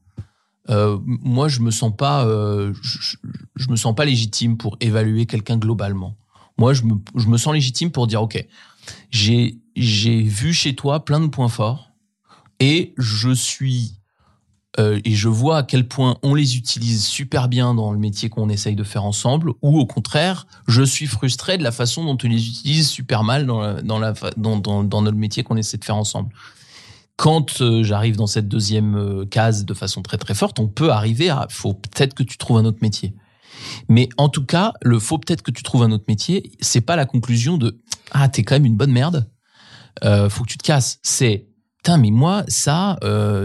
[0.70, 5.58] euh, moi je me sens pas euh, je, me sens pas légitime pour évaluer quelqu'un
[5.58, 6.16] globalement.
[6.56, 8.46] Moi je me, je me sens légitime pour dire ok
[9.10, 11.90] j'ai j'ai vu chez toi plein de points forts
[12.60, 13.98] et je suis
[14.78, 18.28] euh, et je vois à quel point on les utilise super bien dans le métier
[18.28, 22.18] qu'on essaye de faire ensemble, ou au contraire, je suis frustré de la façon dont
[22.24, 25.56] on les utilise super mal dans, la, dans, la, dans, dans, dans notre métier qu'on
[25.56, 26.30] essaie de faire ensemble
[27.16, 30.90] quand euh, j'arrive dans cette deuxième euh, case de façon très très forte, on peut
[30.90, 33.14] arriver à faut peut-être que tu trouves un autre métier.
[33.88, 36.96] Mais en tout cas, le faut peut-être que tu trouves un autre métier, c'est pas
[36.96, 39.30] la conclusion de ah t'es quand même une bonne merde.
[40.04, 40.98] euh, faut que tu te casses.
[41.02, 41.46] C'est
[41.78, 42.98] Putain, mais moi, ça,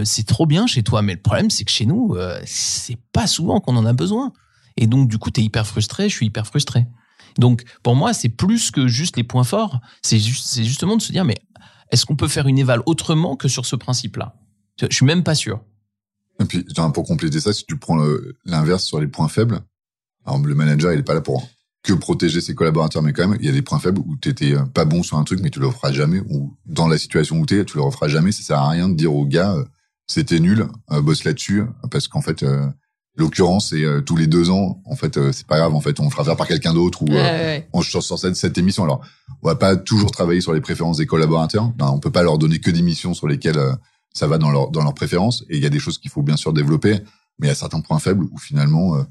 [0.06, 1.02] c'est trop bien chez toi.
[1.02, 2.16] Mais le problème, c'est que chez nous,
[2.46, 4.32] c'est pas souvent qu'on en a besoin.
[4.78, 6.88] Et donc, du coup, t'es hyper frustré, je suis hyper frustré.
[7.38, 9.80] Donc, pour moi, c'est plus que juste les points forts.
[10.02, 11.38] C'est justement de se dire, mais
[11.92, 14.36] est-ce qu'on peut faire une éval autrement que sur ce principe-là?
[14.82, 15.62] Je suis même pas sûr.
[16.40, 17.98] Et puis, pour compléter ça, si tu prends
[18.46, 19.60] l'inverse sur les points faibles,
[20.26, 21.50] alors le manager, il est pas là pour
[21.84, 24.54] que protéger ses collaborateurs, mais quand même, il y a des points faibles où t'étais
[24.54, 27.40] euh, pas bon sur un truc, mais tu le referas jamais, ou dans la situation
[27.40, 28.32] où t'es, tu le referas jamais.
[28.32, 29.64] Ça sert à rien de dire au gars, euh,
[30.06, 32.44] c'était nul, euh, bosse là-dessus, parce qu'en fait,
[33.16, 36.00] l'occurrence, c'est euh, tous les deux ans, en fait, euh, c'est pas grave, en fait,
[36.00, 37.70] on le fera faire par quelqu'un d'autre, ou euh, ouais, ouais.
[37.74, 38.84] on sur, sur cette, cette émission.
[38.84, 39.02] Alors,
[39.42, 41.74] on va pas toujours travailler sur les préférences des collaborateurs.
[41.80, 43.74] Non, on peut pas leur donner que des missions sur lesquelles euh,
[44.14, 45.44] ça va dans leur dans leurs préférences.
[45.50, 47.00] Et il y a des choses qu'il faut bien sûr développer,
[47.40, 49.04] mais il y a certains points faibles où finalement euh,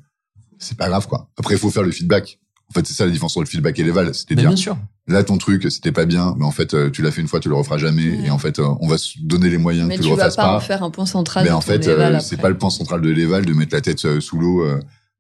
[0.59, 1.31] c'est pas grave quoi.
[1.39, 2.41] Après, il faut faire le feedback.
[2.71, 4.07] En fait, c'est ça la différence entre le feedback et l'éval.
[4.09, 4.77] Mais C'est-à-dire bien sûr.
[5.07, 7.41] là ton truc c'était pas bien, mais en fait euh, tu l'as fait une fois,
[7.41, 8.11] tu le referas jamais.
[8.11, 8.27] Ouais.
[8.27, 10.17] Et en fait, euh, on va se donner les moyens Mais que tu tu le
[10.17, 10.57] vas refasses pas, pas.
[10.57, 11.45] en faire un point central.
[11.45, 13.75] Mais de en ton fait, euh, c'est pas le point central de l'éval de mettre
[13.75, 14.67] la tête sous l'eau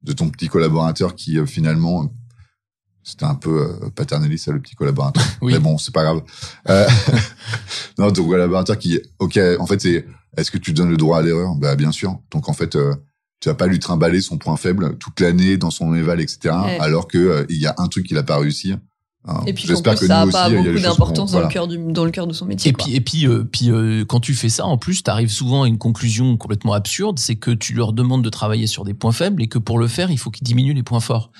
[0.02, 2.12] de ton petit collaborateur qui finalement
[3.02, 5.22] c'était un peu paternaliste ça, le petit collaborateur.
[5.40, 5.52] Oui.
[5.54, 6.20] Mais bon, c'est pas grave.
[6.68, 6.86] Euh,
[7.98, 10.04] non, ton collaborateur qui, ok, en fait, c'est
[10.36, 11.54] est-ce que tu donnes le droit à l'erreur?
[11.54, 12.18] Bah bien sûr.
[12.30, 12.94] Donc en fait, euh,
[13.40, 16.54] tu vas pas lui trimballer son point faible toute l'année dans son éval, etc.
[16.64, 16.78] Ouais.
[16.80, 18.74] Alors que euh, il y a un truc qu'il a pas réussi.
[19.26, 21.48] Alors, Et puis j'espère que ça nous a pas aussi, beaucoup d'importance dans, voilà.
[21.48, 22.70] le cœur du, dans le cœur de son métier.
[22.70, 22.84] Et quoi.
[22.84, 25.64] puis, et puis, euh, puis euh, quand tu fais ça, en plus, tu arrives souvent
[25.64, 29.12] à une conclusion complètement absurde, c'est que tu leur demandes de travailler sur des points
[29.12, 31.30] faibles et que pour le faire, il faut qu'ils diminuent les points forts.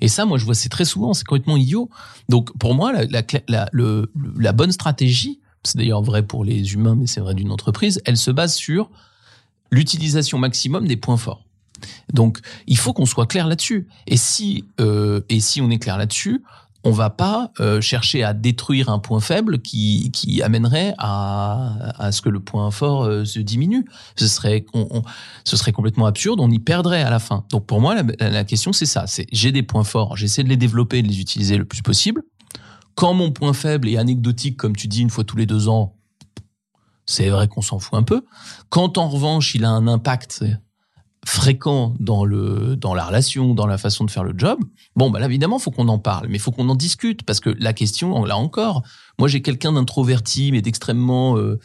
[0.00, 1.88] Et ça, moi, je vois, c'est très souvent, c'est complètement idiot.
[2.28, 6.74] Donc, pour moi, la, la, la, le- la bonne stratégie, c'est d'ailleurs vrai pour les
[6.74, 8.90] humains, mais c'est vrai d'une entreprise, elle se base sur
[9.70, 11.44] l'utilisation maximum des points forts.
[12.12, 13.88] Donc, il faut qu'on soit clair là-dessus.
[14.06, 16.42] Et si, euh, et si on est clair là-dessus,
[16.84, 22.12] on va pas euh, chercher à détruire un point faible qui, qui amènerait à, à
[22.12, 23.84] ce que le point fort euh, se diminue.
[24.16, 24.64] Ce serait,
[25.44, 27.44] ce serait complètement absurde, on y perdrait à la fin.
[27.50, 30.48] Donc pour moi, la, la question c'est ça, c'est j'ai des points forts, j'essaie de
[30.48, 32.22] les développer de les utiliser le plus possible.
[32.94, 35.96] Quand mon point faible est anecdotique, comme tu dis, une fois tous les deux ans,
[37.06, 38.24] c'est vrai qu'on s'en fout un peu.
[38.68, 40.44] Quand en revanche, il a un impact
[41.28, 44.58] fréquent dans le dans la relation, dans la façon de faire le job,
[44.96, 47.50] bon bah là évidemment faut qu'on en parle, mais faut qu'on en discute parce que
[47.58, 48.82] la question là encore,
[49.18, 51.58] moi j'ai quelqu'un d'introverti mais d'extrêmement euh,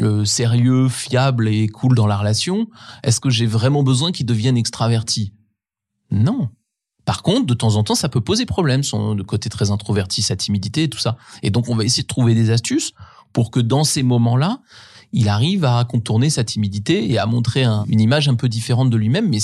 [0.00, 2.66] euh, sérieux, fiable et cool dans la relation.
[3.04, 5.32] Est-ce que j'ai vraiment besoin qu'il devienne extraverti?
[6.10, 6.48] Non.
[7.04, 10.34] Par contre, de temps en temps, ça peut poser problème, son côté très introverti, sa
[10.34, 11.18] timidité et tout ça.
[11.42, 12.92] Et donc, on va essayer de trouver des astuces
[13.32, 14.60] pour que dans ces moments-là,
[15.16, 18.90] il arrive à contourner sa timidité et à montrer un- une image un peu différente
[18.90, 19.28] de lui-même.
[19.30, 19.38] Mais,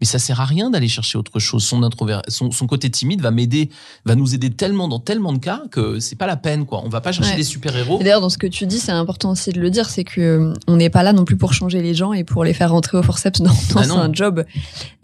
[0.00, 1.64] mais ça sert à rien d'aller chercher autre chose.
[1.64, 1.80] Son,
[2.28, 3.70] son, son côté timide va m'aider,
[4.04, 6.82] va nous aider tellement dans tellement de cas que c'est pas la peine, quoi.
[6.84, 7.36] On va pas chercher Ouais.
[7.36, 7.98] des super-héros.
[8.00, 10.54] D'ailleurs, dans ce que tu dis, c'est important aussi de le dire, c'est que euh,
[10.66, 12.98] on n'est pas là non plus pour changer les gens et pour les faire rentrer
[12.98, 14.44] au forceps dans, dans Ah un job.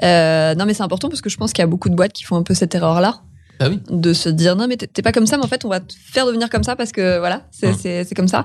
[0.03, 2.13] Euh, non, mais c'est important parce que je pense qu'il y a beaucoup de boîtes
[2.13, 3.23] qui font un peu cette erreur-là.
[3.61, 3.81] Ah oui.
[3.91, 5.93] De se dire non mais t'es pas comme ça mais en fait on va te
[6.13, 8.05] faire devenir comme ça parce que voilà c'est Hum.
[8.07, 8.45] c'est comme ça.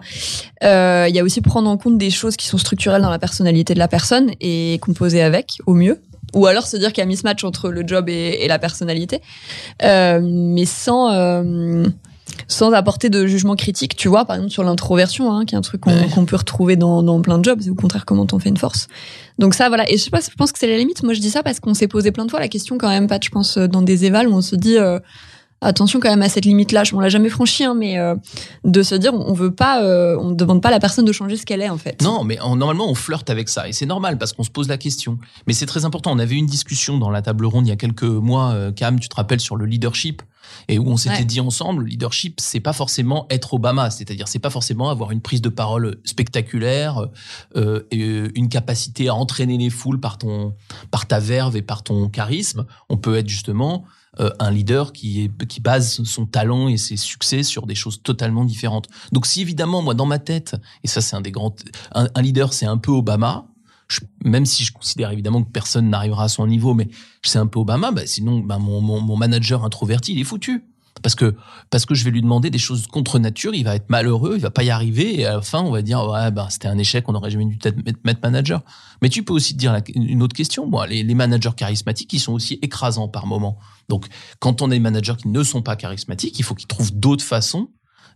[0.63, 3.19] Euh, Il y a aussi prendre en compte des choses qui sont structurelles dans la
[3.19, 6.01] personnalité de la personne et composer avec au mieux
[6.33, 9.21] ou alors se dire qu'il y a mismatch entre le job et, et la personnalité
[9.83, 11.83] Euh, mais sans euh,
[12.47, 15.61] sans apporter de jugement critique, tu vois, par exemple sur l'introversion, hein, qui est un
[15.61, 16.25] truc qu'on Ouais.
[16.25, 18.87] peut retrouver dans, dans plein de jobs, c'est au contraire comment t'en fais une force.
[19.39, 19.89] Donc ça, voilà.
[19.91, 21.03] Et je sais pas, je pense que c'est la limite.
[21.03, 23.07] Moi, je dis ça parce qu'on s'est posé plein de fois la question quand même,
[23.07, 24.99] pas, je pense, euh, dans des évals où on se dit euh,
[25.61, 26.83] attention quand même à cette limite-là.
[26.93, 28.15] On l'a jamais franchi, hein, mais euh,
[28.65, 31.11] de se dire on veut pas, euh, on ne demande pas à la personne de
[31.13, 32.01] changer ce qu'elle est en fait.
[32.01, 33.67] Non, mais en- normalement, on flirte avec ça.
[33.69, 35.17] Et c'est normal parce qu'on se pose la question.
[35.47, 36.11] Mais c'est très important.
[36.11, 38.99] On avait une discussion dans la table ronde il y a quelques mois, euh, Cam,
[38.99, 40.21] tu te rappelles, sur le leadership.
[40.67, 41.25] Et où on s'était Ouais.
[41.25, 43.89] dit ensemble, le leadership, c'est pas forcément être Obama.
[43.89, 47.07] C'est-à-dire, c'est pas forcément avoir une prise de parole spectaculaire,
[47.55, 50.53] euh, et euh, une capacité à entraîner les foules par ton,
[50.91, 52.65] par ta verve et par ton charisme.
[52.89, 53.83] On peut être justement
[54.19, 58.01] euh, un leader qui, est, qui base son talent et ses succès sur des choses
[58.03, 58.87] totalement différentes.
[59.11, 61.55] Donc si évidemment, moi, dans ma tête, et ça c'est un des grands...
[61.93, 63.47] Un, un leader, c'est un peu Obama,
[64.23, 66.87] même si je considère évidemment que personne n'arrivera à son niveau, mais
[67.23, 70.63] c'est un peu Obama, bah, sinon bah, mon, manager introverti, il est foutu.
[71.01, 71.35] Parce que,
[71.69, 74.41] parce que je vais lui demander des choses contre nature, il va être malheureux, il
[74.41, 77.09] va pas y arriver, et à la fin, on va dire, bah, c'était un échec,
[77.09, 77.57] on aurait jamais dû
[78.03, 78.61] mettre- manager.
[79.01, 82.19] Mais tu peux aussi te dire une autre question, moi, les, les managers charismatiques, ils
[82.19, 83.57] sont aussi écrasants par moment.
[83.89, 84.05] Donc,
[84.39, 87.25] quand on a des managers qui ne sont pas charismatiques, il faut qu'ils trouvent d'autres
[87.25, 87.69] façons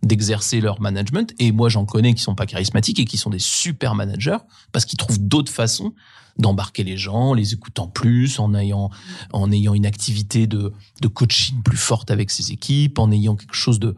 [0.03, 1.33] d'exercer leur management.
[1.39, 4.37] Et moi, j'en connais qui sont pas charismatiques et qui sont des super managers
[4.71, 5.93] parce qu'ils trouvent d'autres façons
[6.37, 8.89] d'embarquer les gens, les écoutant plus, en ayant,
[9.33, 10.71] en ayant une activité de,
[11.01, 13.95] de coaching plus forte avec ses équipes, en ayant quelque chose de,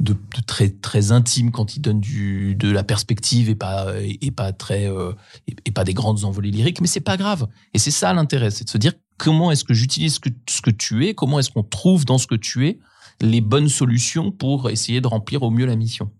[0.00, 4.52] de, très, très intime quand ils donnent du, de la perspective et pas, et pas
[4.52, 5.12] très, euh,
[5.48, 6.80] et, et pas des grandes envolées lyriques.
[6.80, 7.46] Mais c'est pas grave.
[7.74, 10.62] Et c'est ça l'intérêt, c'est de se dire comment est-ce que j'utilise ce que, ce
[10.62, 12.78] que tu es, comment est-ce qu'on trouve dans ce que tu es
[13.22, 16.10] les bonnes solutions pour essayer de remplir au mieux la mission.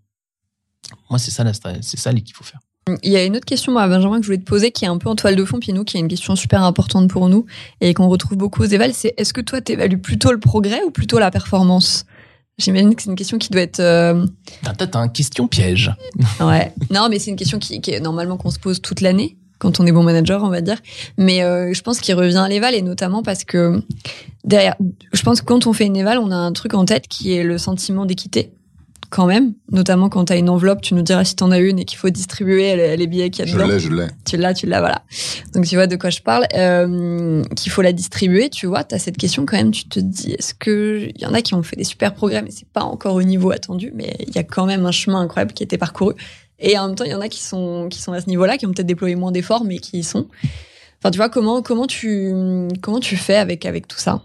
[1.09, 1.45] Moi, c'est ça,
[1.81, 2.59] c'est ça qu'il faut faire.
[3.01, 4.89] Il y a une autre question, moi, Benjamin, que je voulais te poser, qui est
[4.89, 7.29] un peu en toile de fond, puis nous, qui est une question super importante pour
[7.29, 7.45] nous
[7.79, 10.91] et qu'on retrouve beaucoup aux évals, c'est est-ce que toi, t'évalues plutôt le progrès ou
[10.91, 12.05] plutôt la performance?
[12.57, 13.79] J'imagine que c'est une question qui doit être...
[13.79, 14.25] euh,
[14.63, 15.91] T'as t'as un question piège.
[16.41, 16.73] Ouais.
[16.91, 19.79] Non, mais c'est une question qui, qui est normalement qu'on se pose toute l'année quand
[19.79, 20.77] on est bon manager, on va dire.
[21.17, 23.81] Mais euh, je pense qu'il revient à l'éval et notamment parce que
[24.43, 24.75] derrière,
[25.13, 27.33] je pense que quand on fait une éval, on a un truc en tête qui
[27.33, 28.51] est le sentiment d'équité
[29.09, 31.59] quand même, notamment quand tu as une enveloppe, tu nous diras si tu en as
[31.59, 33.67] une et qu'il faut distribuer les, les billets qu'il y a Je dedans.
[33.67, 34.07] l'ai, je l'ai.
[34.25, 35.03] Tu l'as, tu l'as, voilà.
[35.53, 36.47] Donc tu vois de quoi je parle.
[36.55, 39.99] Euh, qu'il faut la distribuer, tu vois, tu as cette question quand même, tu te
[39.99, 41.09] dis, est-ce que...
[41.15, 43.21] Il y en a qui ont fait des super progrès, mais c'est pas encore au
[43.21, 46.15] niveau attendu, mais il y a quand même un chemin incroyable qui a été parcouru.
[46.59, 48.57] Et en même temps, il y en a qui sont, qui sont à ce niveau-là,
[48.57, 50.27] qui ont peut-être déployé moins d'efforts, mais qui y sont.
[50.99, 52.33] Enfin, tu vois, comment, comment, tu,
[52.81, 54.21] comment tu fais avec, avec tout ça?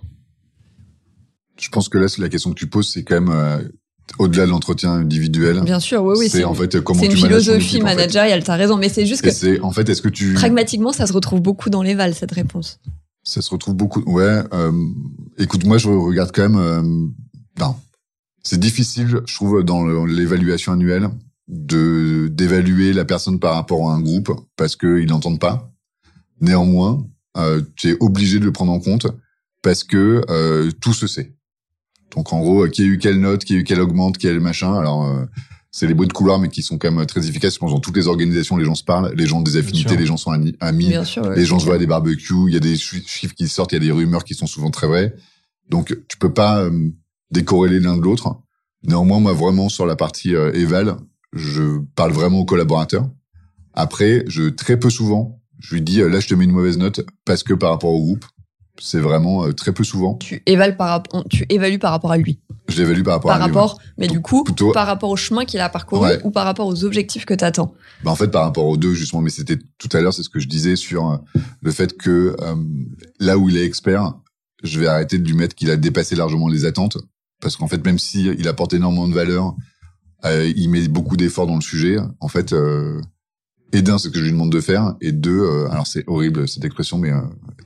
[1.59, 3.59] Je pense que là, c'est la question que tu poses, c'est quand même euh,
[4.19, 5.61] au-delà de l'entretien individuel.
[5.63, 6.29] Bien sûr, oui, oui.
[6.29, 7.97] c'est en fait comment tu une ton philosophie équipe, en fait.
[7.97, 11.07] managériale, t'as raison, mais c'est juste que c'est en fait, est-ce que tu pragmatiquement, ça
[11.09, 12.79] se retrouve beaucoup dans les vals, cette réponse.
[13.25, 14.03] Ça se retrouve beaucoup.
[14.07, 14.43] Ouais.
[14.53, 14.73] euh,
[15.39, 16.57] écoute, moi, je regarde quand même.
[16.57, 16.83] euh,
[17.59, 17.75] non,
[18.45, 21.09] c'est difficile, je trouve, dans l'évaluation annuelle,
[21.49, 25.73] de d'évaluer la personne par rapport à un groupe parce qu'ils n'entendent pas.
[26.41, 29.07] Néanmoins, euh, tu es obligé de le prendre en compte
[29.63, 31.35] parce que euh, tout se sait.
[32.15, 34.41] Donc, en gros, qui a eu quelle note, qui a eu quelle augmente, qui a
[34.41, 34.75] machin.
[34.75, 35.05] Alors.
[35.07, 35.25] euh,
[35.71, 37.55] c'est les bruits de couloir, mais qui sont quand même très efficaces.
[37.55, 39.99] Je pense dans toutes les organisations, les gens se parlent, les gens ont des affinités,
[39.99, 40.57] les gens sont amis.
[41.05, 41.23] Sûr.
[41.27, 41.37] ouais.
[41.37, 43.73] Les gens se voient à des barbecues, il y a des chi- chiffres qui sortent,
[43.73, 45.15] il y a des rumeurs qui sont souvent très vraies.
[45.69, 46.89] Donc tu peux pas euh,
[47.31, 48.35] décorréler l'un de l'autre.
[48.83, 50.97] Néanmoins, moi vraiment sur la partie euh, éval,
[51.33, 53.09] je parle vraiment aux collaborateurs.
[53.75, 56.79] Après, je très peu souvent, je lui dis euh, là je te mets une mauvaise
[56.79, 58.25] note parce que par rapport au groupe,
[58.81, 60.15] c'est vraiment euh, très peu souvent.
[60.17, 62.41] Tu évalues par, rapport- tu évalues par rapport à lui.
[62.69, 65.17] Je l'évalue par rapport par à lui, rapport, mais du coup, Plutôt- par rapport au
[65.17, 66.21] chemin qu'il a parcouru Ouais.
[66.23, 67.73] ou par rapport aux objectifs que tu attends.
[68.05, 70.29] Bah, en fait, par rapport aux deux, justement, mais c'était tout à l'heure, c'est ce
[70.29, 71.17] que je disais sur euh,
[71.63, 72.55] le fait que euh,
[73.21, 74.13] là où il est expert,
[74.63, 76.99] je vais arrêter de lui mettre qu'il a dépassé largement les attentes,
[77.41, 79.55] parce qu'en fait, même si il apporte énormément de valeur,
[80.25, 81.97] euh, il met beaucoup d'efforts dans le sujet.
[82.21, 83.01] En fait, euh,
[83.73, 86.05] et d'un, c'est ce que je lui demande de faire, et deux, euh, alors c'est
[86.07, 87.21] horrible cette expression, mais euh,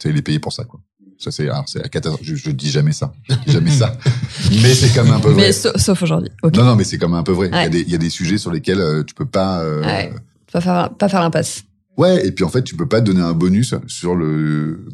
[0.05, 0.80] il est payé pour ça, quoi.
[1.18, 2.24] Ça c'est, alors c'est la catastrophe.
[2.24, 3.96] Je, je dis jamais ça, je dis jamais ça,
[4.50, 5.42] mais c'est quand même un peu vrai.
[5.42, 6.30] Mais sa- sauf aujourd'hui.
[6.42, 6.57] Ok.
[6.57, 7.48] Non, non, mais c'est quand même un peu vrai.
[7.53, 9.61] Il y a des, il y a des sujets sur lesquels euh, tu peux pas.
[9.61, 10.12] euh, Ouais.
[10.53, 11.62] Pas faire, pas faire l'impasse.
[11.96, 14.84] Ouais, et puis en fait, tu peux pas donner un bonus sur le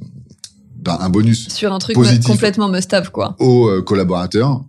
[0.76, 2.26] d'un- un bonus Sur un truc Positif.
[2.26, 3.34] complètement must-have, quoi.
[3.40, 4.64] aux euh, collaborateurs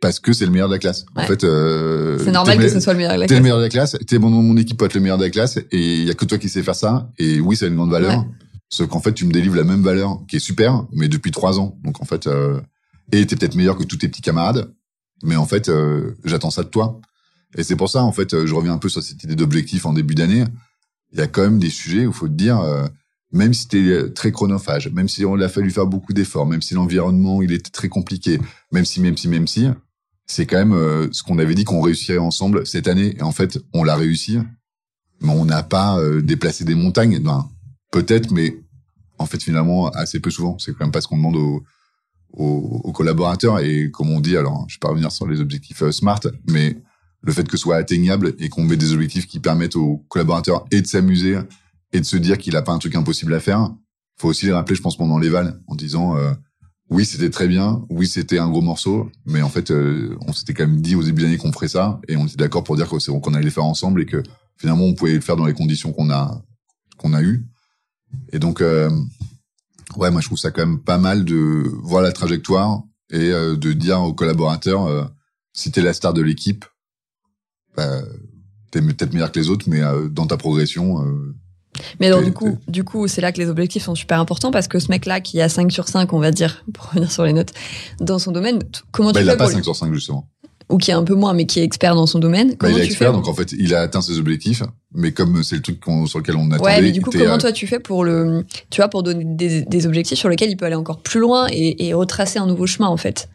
[0.00, 1.04] parce que c'est le meilleur de la classe.
[1.16, 3.42] En fait, euh, C'est normal que ce soit le meilleur de la T'es le classe.
[3.42, 5.56] meilleur de la classe, t'es bon, mon équipe peut être le meilleur de la classe,
[5.56, 7.10] et il y a que toi qui sais faire ça.
[7.18, 8.18] Et oui, ça a une grande valeur.
[8.20, 8.24] Ouais.
[8.70, 11.58] Sauf qu'en fait, tu me délivres la même valeur, qui est super, mais depuis trois
[11.58, 11.78] ans.
[11.84, 12.60] Donc en fait, euh,
[13.12, 14.70] et t'es peut-être meilleur que tous tes petits camarades,
[15.22, 17.00] mais en fait, euh, j'attends ça de toi.
[17.56, 19.86] Et c'est pour ça, en fait, euh, je reviens un peu sur cette idée d'objectif
[19.86, 20.44] en début d'année.
[21.12, 22.84] Il y a quand même des sujets où il faut te dire, euh,
[23.32, 26.74] même si t'es très chronophage, même si on a fallu faire beaucoup d'efforts, même si
[26.74, 28.38] l'environnement il était très compliqué,
[28.70, 29.66] même si, même si, même si,
[30.28, 33.16] c'est quand même euh, ce qu'on avait dit qu'on réussirait ensemble cette année.
[33.18, 34.38] Et en fait, on l'a réussi,
[35.20, 37.18] mais on n'a pas euh, déplacé des montagnes.
[37.18, 37.48] Ben,
[37.90, 38.60] peut-être, mais
[39.18, 40.58] en fait, finalement, assez peu souvent.
[40.58, 41.64] C'est quand même pas ce qu'on demande aux,
[42.34, 43.58] aux, aux collaborateurs.
[43.60, 46.76] Et comme on dit, alors, je vais pas revenir sur les objectifs euh, SMART, mais
[47.22, 50.66] le fait que ce soit atteignable et qu'on met des objectifs qui permettent aux collaborateurs
[50.70, 51.38] et de s'amuser
[51.92, 53.70] et de se dire qu'il a pas un truc impossible à faire,
[54.18, 56.32] faut aussi les rappeler, je pense, pendant les vals, en disant euh,
[56.90, 60.54] oui, c'était très bien, oui, c'était un gros morceau, mais en fait, euh, on s'était
[60.54, 63.34] quand même dit aux début qu'on ferait ça, et on était d'accord pour dire qu'on
[63.34, 64.22] allait le faire ensemble et que
[64.56, 66.42] finalement, on pouvait le faire dans les conditions qu'on a
[66.96, 67.46] qu'on a eues.
[68.32, 68.90] Et donc, euh,
[69.96, 73.56] ouais, moi, je trouve ça quand même pas mal de voir la trajectoire et euh,
[73.56, 75.04] de dire aux collaborateurs, euh,
[75.52, 76.64] si t'es la star de l'équipe,
[77.76, 78.02] bah,
[78.70, 81.04] t'es peut-être meilleur que les autres, mais euh, dans ta progression,
[82.00, 84.68] Mais alors, du coup, du coup, c'est là que les objectifs sont super importants parce
[84.68, 87.32] que ce mec-là qui a 5 sur 5, on va dire, pour revenir sur les
[87.32, 87.52] notes,
[88.00, 88.58] dans son domaine,
[88.90, 90.28] comment bah, tu il a fais pas pour 5 sur 5 justement.
[90.70, 92.78] ou qui est un peu moins, mais qui est expert dans son domaine, Bah, il
[92.78, 94.62] est expert, donc en fait, il a atteint ses objectifs,
[94.94, 97.38] mais comme c'est le truc sur lequel on attendait, Ouais, mais du coup, comment euh,
[97.38, 100.56] toi tu fais pour le, tu vois, pour donner des, des objectifs sur lesquels il
[100.56, 103.28] peut aller encore plus loin et, et retracer un nouveau chemin en fait?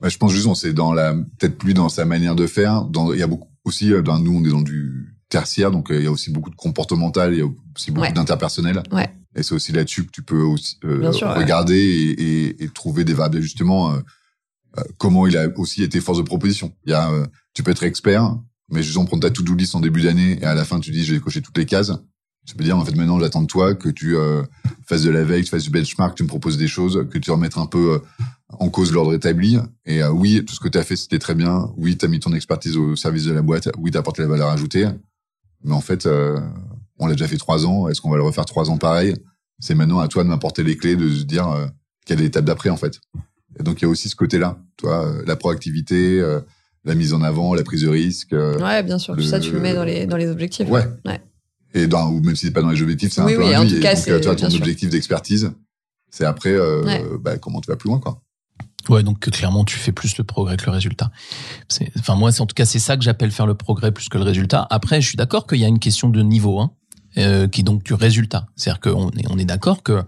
[0.00, 2.84] Bah, je pense justement, c'est dans la, peut-être plus dans sa manière de faire.
[2.84, 5.90] Dans, il y a beaucoup aussi, euh, dans, nous, on est dans du tertiaire, donc
[5.90, 8.12] euh, il y a aussi beaucoup de comportemental, il y a aussi beaucoup Ouais.
[8.12, 8.82] d'interpersonnel.
[8.92, 9.08] Ouais.
[9.36, 11.34] Et c'est aussi là-dessus que tu peux aussi euh, ouais.
[11.34, 13.92] regarder et, et, et trouver des variables d'ajustement.
[13.94, 13.98] euh,
[14.78, 16.72] euh, comment il a aussi été force de proposition.
[16.86, 18.36] Il y a, euh, tu peux être expert,
[18.70, 21.04] mais justement prendre ta to-do list en début d'année et à la fin tu dis
[21.04, 21.92] j'ai coché toutes les cases.
[22.46, 24.42] Tu peux dire en fait maintenant j'attends de toi que tu euh,
[24.86, 27.06] fasses de la veille, que tu fasses du benchmark, que tu me proposes des choses,
[27.10, 27.98] que tu remettes un peu euh,
[28.48, 29.58] en cause l'ordre établi.
[29.86, 31.70] Et euh, oui, tout ce que tu as fait c'était très bien.
[31.76, 33.68] Oui, tu as mis ton expertise au service de la boîte.
[33.78, 34.86] Oui, tu as apporté la valeur ajoutée.
[35.64, 36.38] Mais en fait, euh,
[36.98, 37.88] on l'a déjà fait trois ans.
[37.88, 39.14] Est-ce qu'on va le refaire trois ans pareil?
[39.58, 41.66] C'est maintenant à toi de m'apporter les clés, de se dire euh,
[42.06, 42.98] quelle est l'étape d'après en fait.
[43.58, 46.40] Et donc il y a aussi ce côté-là, toi, euh, la proactivité, euh,
[46.84, 48.32] la mise en avant, la prise de risque.
[48.32, 49.14] euh, Ouais, bien sûr.
[49.16, 50.68] Tout ça, tu le mets dans les, dans les objectifs.
[50.68, 50.86] Ouais.
[51.04, 51.20] Ouais.
[51.74, 53.54] Et dans, ou même si c'est pas dans les objectifs, c'est Oui, un peu oui,
[53.54, 53.74] un en oui.
[53.74, 55.52] tout cas, donc, euh, toi, ton objectif d'expertise,
[56.10, 57.04] c'est après, euh, Ouais.
[57.20, 58.20] bah, comment tu vas plus loin, quoi.
[58.90, 61.10] Ouais, donc clairement tu fais plus le progrès que le résultat.
[61.98, 64.24] Enfin moi, en tout cas c'est ça que j'appelle faire le progrès plus que le
[64.24, 64.66] résultat.
[64.68, 66.72] Après, je suis d'accord qu'il y a une question de niveau, hein,
[67.16, 68.46] euh, qui est donc du résultat.
[68.56, 70.02] C'est-à-dire qu'on est on est d'accord que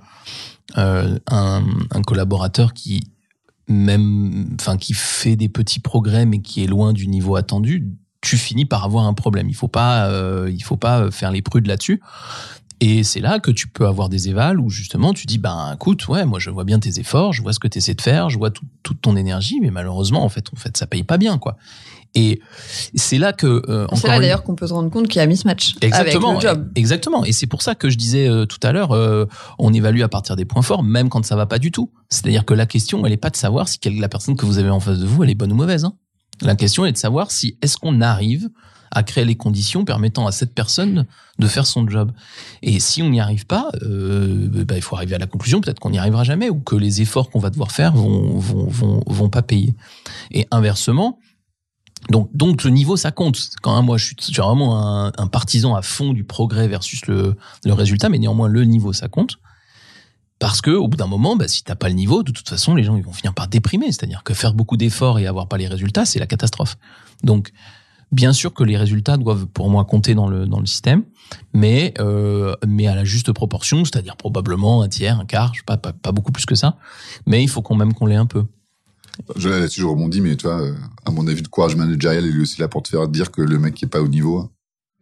[0.77, 3.05] euh, un, un collaborateur qui
[3.69, 7.89] même, enfin qui fait des petits progrès mais qui est loin du niveau attendu,
[8.21, 9.49] tu finis par avoir un problème.
[9.49, 12.01] Il faut pas, euh, il faut pas faire les prudes là-dessus.
[12.85, 16.09] Et c'est là que tu peux avoir des évals où justement tu dis ben écoute
[16.09, 18.29] ouais moi je vois bien tes efforts, je vois ce que tu essaies de faire,
[18.29, 21.17] je vois tout- toute ton énergie, mais malheureusement en fait en fait ça paye pas
[21.17, 21.57] bien quoi.
[22.17, 22.41] Et
[22.95, 25.23] c'est là que euh, C'est là une- d'ailleurs qu'on peut se rendre compte qu'il y
[25.23, 26.69] a mismatch Exactement, avec le job.
[26.75, 27.25] exactement.
[27.25, 29.27] Et c'est pour ça que je disais euh, tout à l'heure, euh,
[29.61, 31.91] on évalue à partir des points forts, même quand ça va pas du tout.
[32.11, 34.69] C'est-à-dire que la question, elle est pas de savoir si la personne que vous avez
[34.71, 35.85] en face de vous, elle est bonne ou mauvaise.
[35.85, 35.95] hein.
[36.43, 38.51] La question est de savoir si est-ce qu'on arrive
[38.93, 41.07] à créer les conditions permettant à cette personne
[41.39, 42.13] de faire son job.
[42.63, 45.81] Et si on n'y arrive pas, euh, bah, il faut arriver à la conclusion peut-être
[45.81, 49.03] qu'on n'y arrivera jamais ou que les efforts qu'on va devoir faire vont, vont, vont,
[49.07, 49.75] vont pas payer.
[50.31, 51.19] Et inversement,
[52.11, 53.39] donc, donc le niveau, ça compte.
[53.63, 57.73] Quand même, moi, je suis, vraiment un, partisan à fond du progrès versus le, le
[57.73, 59.39] résultat, mais néanmoins, le niveau, ça compte.
[60.39, 62.75] Parce que au bout d'un moment, bah, si t'as pas le niveau, de toute façon,
[62.75, 63.87] les gens vont finir par déprimer.
[63.87, 66.77] C'est-à-dire que faire beaucoup d'efforts et avoir pas les résultats, c'est la catastrophe.
[67.23, 67.53] Donc,
[68.13, 71.03] bien sûr que les résultats doivent, pour moi, compter dans le dans le système,
[71.53, 75.65] mais euh, mais à la juste proportion, c'est-à-dire probablement un tiers, un quart, je sais
[75.65, 76.77] pas, pas, pas beaucoup plus que ça.
[77.27, 78.45] Mais il faut quand même qu'on l'ait un peu.
[79.37, 82.43] Je, là-dessus, je rebondis, mais toi, euh, à mon avis, le courage managérial est lui
[82.43, 84.51] aussi là pour te faire dire que le mec qui est pas au niveau,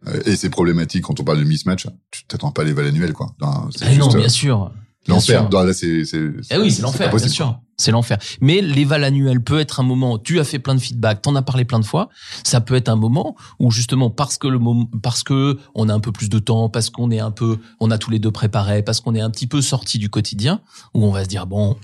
[0.07, 3.13] euh, et c'est problématique quand on parle de mismatch, tu t'attends pas les vals annuels,
[3.13, 3.27] quoi.
[3.41, 4.71] Non, c'est Eh non, euh, bien sûr.
[5.07, 5.49] L'enfer.
[5.49, 6.03] là, c'est,
[6.51, 7.59] Eh oui, c'est l'enfer, bien sûr.
[7.77, 8.19] C'est l'enfer.
[8.41, 11.41] Mais l'éval annuel peut être un moment, tu as fait plein de feedback, t'en as
[11.41, 12.09] parlé plein de fois.
[12.43, 15.93] Ça peut être un moment où justement, parce que le moment, parce que on a
[15.93, 18.29] un peu plus de temps, parce qu'on est un peu, on a tous les deux
[18.29, 20.61] préparé, parce qu'on est un petit peu sorti du quotidien,
[20.93, 21.75] où on va se dire, bon,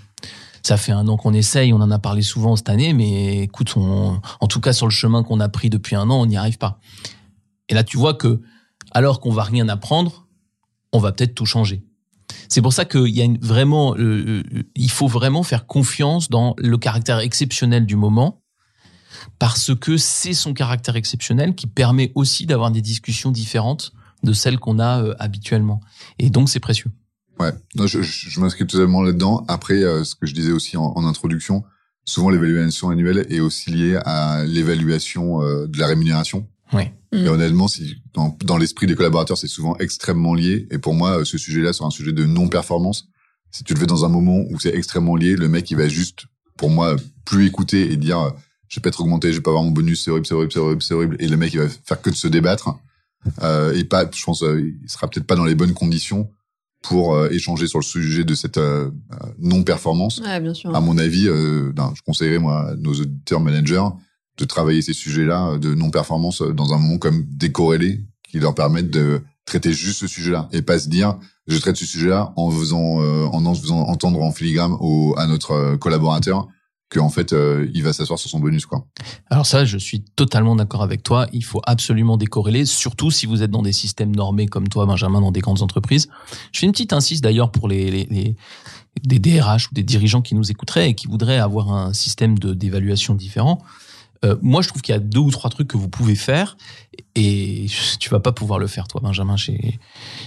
[0.62, 3.74] ça fait un an qu'on essaye, on en a parlé souvent cette année, mais écoute,
[3.76, 6.38] on, en tout cas, sur le chemin qu'on a pris depuis un an, on n'y
[6.38, 6.80] arrive pas.
[7.70, 8.42] Et là, tu vois que,
[8.92, 10.28] alors qu'on va rien apprendre,
[10.94, 11.84] on va peut-être tout changer.
[12.50, 16.30] C'est pour ça qu'il y a une, vraiment, euh, euh, il faut vraiment faire confiance
[16.30, 18.42] dans le caractère exceptionnel du moment,
[19.40, 23.92] parce que c'est son caractère exceptionnel qui permet aussi d'avoir des discussions différentes
[24.24, 25.82] de celles qu'on a euh, habituellement.
[26.20, 26.92] Et donc c'est précieux.
[27.40, 29.46] Ouais, non, je, je, je m'inscris totalement là-dedans.
[29.48, 31.64] Après, euh, ce que je disais aussi en, en introduction,
[32.06, 36.48] souvent l'évaluation annuelle est aussi liée à l'évaluation de la rémunération.
[36.74, 36.94] Ouais.
[37.12, 37.18] Mm.
[37.18, 40.68] Et honnêtement, si, dans, dans l'esprit des collaborateurs, c'est souvent extrêmement lié.
[40.72, 43.08] Et pour moi, euh, ce sujet-là, c'est un sujet de non-performance.
[43.52, 45.88] Si tu le fais dans un moment où c'est extrêmement lié, le mec, il va
[45.88, 46.26] juste,
[46.58, 46.96] pour moi,
[47.26, 48.30] plus écouter et dire, euh,
[48.68, 50.52] je vais pas être augmenté, je vais pas avoir mon bonus, c'est horrible, c'est horrible,
[50.52, 51.16] c'est horrible, c'est horrible.
[51.20, 52.76] Et le mec, il va faire que de se débattre.
[53.42, 56.30] Euh, et pas, je pense, euh, il sera peut-être pas dans les bonnes conditions
[56.84, 58.60] pour euh, échanger sur le sujet de cette
[59.40, 60.20] non-performance.
[60.20, 60.74] Ouais, bien sûr.
[60.76, 63.84] À mon avis, euh, non, je conseillerais moi à nos auditeurs managers
[64.38, 68.56] de travailler ces sujets-là euh, de non-performance euh, dans un moment comme décorrélé qui leur
[68.56, 71.18] permettent de traiter juste ce sujet-là et pas se dire
[71.48, 75.26] je traite ce sujet-là en faisant euh, en en faisant entendre en filigrane au, à
[75.26, 76.48] notre euh, collaborateur
[76.90, 78.86] que en fait euh, il va s'asseoir sur son bonus quoi.
[79.30, 81.28] Alors ça, je suis totalement d'accord avec toi.
[81.34, 85.20] Il faut absolument décorréler, surtout si vous êtes dans des systèmes normés comme toi, Benjamin,
[85.20, 86.08] dans des grandes entreprises.
[86.54, 88.36] Je fais une petite insiste d'ailleurs pour les, les, les
[89.04, 92.54] des DRH ou des dirigeants qui nous écouteraient et qui voudraient avoir un système de
[92.54, 93.62] d'évaluation différent.
[94.26, 96.58] Euh, moi, je trouve qu'il y a deux ou trois trucs que vous pouvez faire
[97.16, 97.68] et
[98.00, 99.80] tu vas pas pouvoir le faire toi, Benjamin, chez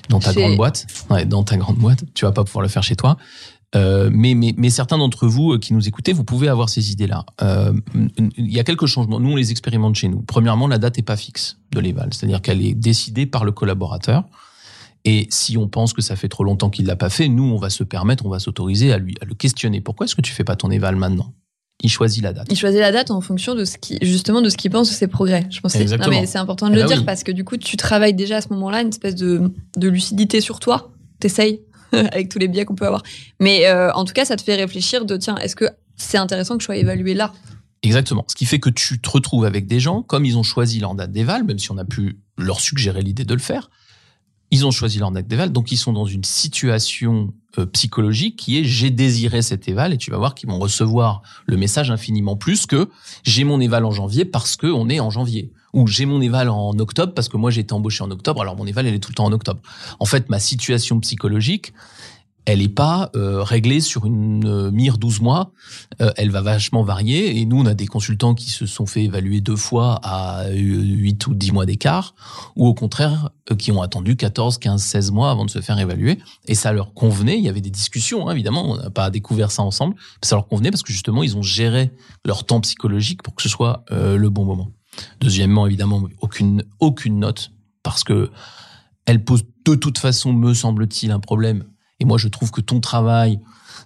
[0.08, 0.86] dans ta Chez- grande boîte.
[1.10, 3.16] Ouais, dans ta grande boîte, tu vas pas pouvoir le faire chez toi.
[3.76, 6.90] Euh, mais, mais, mais certains d'entre vous euh, qui nous écoutez, vous pouvez avoir ces
[6.90, 7.24] idées-là.
[7.42, 7.72] Euh,
[8.36, 9.20] Il y a quelques changements.
[9.20, 10.22] Nous, on les expérimente chez nous.
[10.22, 14.24] Premièrement, la date est pas fixe de l'éval, c'est-à-dire qu'elle est décidée par le collaborateur.
[15.04, 17.58] Et si on pense que ça fait trop longtemps qu'il l'a pas fait, nous, on
[17.58, 19.80] va se permettre, on va s'autoriser à lui à le questionner.
[19.80, 21.32] Pourquoi est-ce que tu fais pas ton éval maintenant?
[21.82, 22.46] Il choisit la date.
[22.50, 24.94] Il choisit la date en fonction de ce qui, justement, de ce qu'il pense de
[24.94, 25.46] ses progrès.
[25.50, 26.16] Je pense que c'est- Exactement.
[26.36, 27.04] important de Eh le ben dire oui.
[27.04, 30.40] parce que du coup, tu travailles déjà à ce moment-là une espèce de, de lucidité
[30.40, 30.92] sur toi.
[31.20, 31.60] T'essayes
[31.92, 33.02] avec tous les biais qu'on peut avoir.
[33.40, 35.64] Mais euh, en tout cas, ça te fait réfléchir de tiens, est-ce que
[35.96, 37.32] c'est intéressant que je sois évalué là?
[37.82, 38.24] Exactement.
[38.28, 40.94] Ce qui fait que tu te retrouves avec des gens, comme ils ont choisi leur
[40.94, 43.70] date d'éval, même si on a pu leur suggérer l'idée de le faire,
[44.50, 48.58] ils ont choisi leur date d'éval, donc ils sont dans une situation euh, psychologique qui
[48.58, 52.36] est j'ai désiré cet éval et tu vas voir qu'ils vont recevoir le message infiniment
[52.36, 52.88] plus que
[53.24, 56.48] j'ai mon éval en janvier parce que on est en janvier ou j'ai mon éval
[56.48, 59.00] en octobre parce que moi j'ai été embauché en octobre alors mon éval elle est
[59.00, 59.60] tout le temps en octobre.
[59.98, 61.72] En fait, ma situation psychologique
[62.46, 65.52] elle est pas euh, réglée sur une euh, mire 12 mois
[66.00, 67.38] euh, elle va vachement varier.
[67.38, 70.52] Et nous, on a des consultants qui se sont fait évaluer deux fois à euh,
[70.54, 72.14] 8 ou 10 mois d'écart,
[72.56, 76.18] ou au contraire, qui ont attendu 14, 15, 16 mois avant de se faire évaluer.
[76.46, 77.38] Et ça leur convenait.
[77.38, 78.70] Il y avait des discussions, hein, évidemment.
[78.70, 79.94] On n'a pas découvert ça ensemble.
[80.22, 81.90] Ça leur convenait parce que justement, ils ont géré
[82.24, 84.70] leur temps psychologique pour que ce soit le bon moment.
[85.20, 88.30] Deuxièmement, évidemment, aucune, aucune note parce que
[89.06, 91.64] elle pose de toute façon, me semble-t-il, un problème.
[92.00, 93.40] Et moi, je trouve que ton travail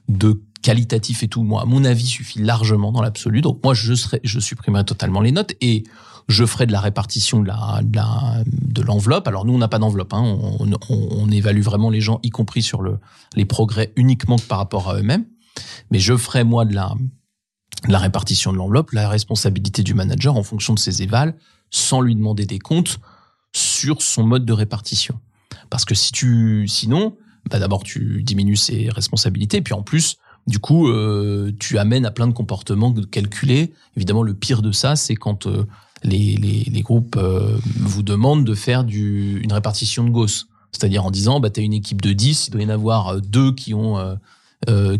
[0.08, 3.42] de qualitatif et tout, moi, à mon avis, suffit largement dans l'absolu.
[3.42, 5.84] Donc moi, je serais, je supprimerai totalement les notes et
[6.28, 9.28] je ferai de la répartition de l'enveloppe.
[9.28, 10.14] Alors nous, on n'a pas d'enveloppe.
[10.14, 10.38] Hein.
[10.88, 12.98] On, évalue vraiment les gens, y compris sur le,
[13.34, 15.26] les progrès uniquement par rapport à eux-mêmes.
[15.90, 16.94] Mais je ferai moi de la,
[17.86, 21.34] de la répartition de l'enveloppe, la responsabilité du manager en fonction de ses évals,
[21.70, 23.00] sans lui demander des comptes
[23.52, 25.20] sur son mode de répartition.
[25.70, 27.16] Parce que si tu, sinon,
[27.50, 32.10] bah d'abord tu diminues ses responsabilités, puis en plus, du coup, euh, tu amènes à
[32.10, 33.72] plein de comportements calculés.
[33.96, 35.64] Évidemment, le pire de ça, c'est quand euh,
[36.02, 40.48] les, les, groupes euh, vous demandent de faire une répartition de Gauss.
[40.72, 43.20] C'est-à-dire en disant, bah, tu as une équipe de 10, il doit y en avoir
[43.20, 44.18] deux qui ont,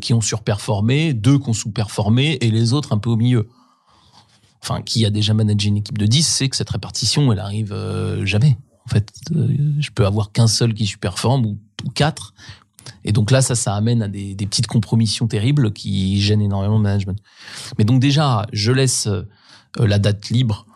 [0.01, 3.49] qui ont surperformé, deux qui ont sous-performé, et les autres un peu au milieu.
[4.63, 7.75] Enfin, qui a déjà managé une équipe de 10, c'est que cette répartition, elle arrive
[8.23, 8.57] jamais.
[8.87, 12.35] En fait, je peux avoir qu'un seul qui surperforme ou, ou quatre.
[13.05, 16.83] Et donc là, ça, ça amène à des, petites compromissions terribles qui gênent énormément le
[16.83, 17.19] management.
[17.79, 19.23] Mais donc déjà, je laisse euh,
[19.79, 20.67] la date libre,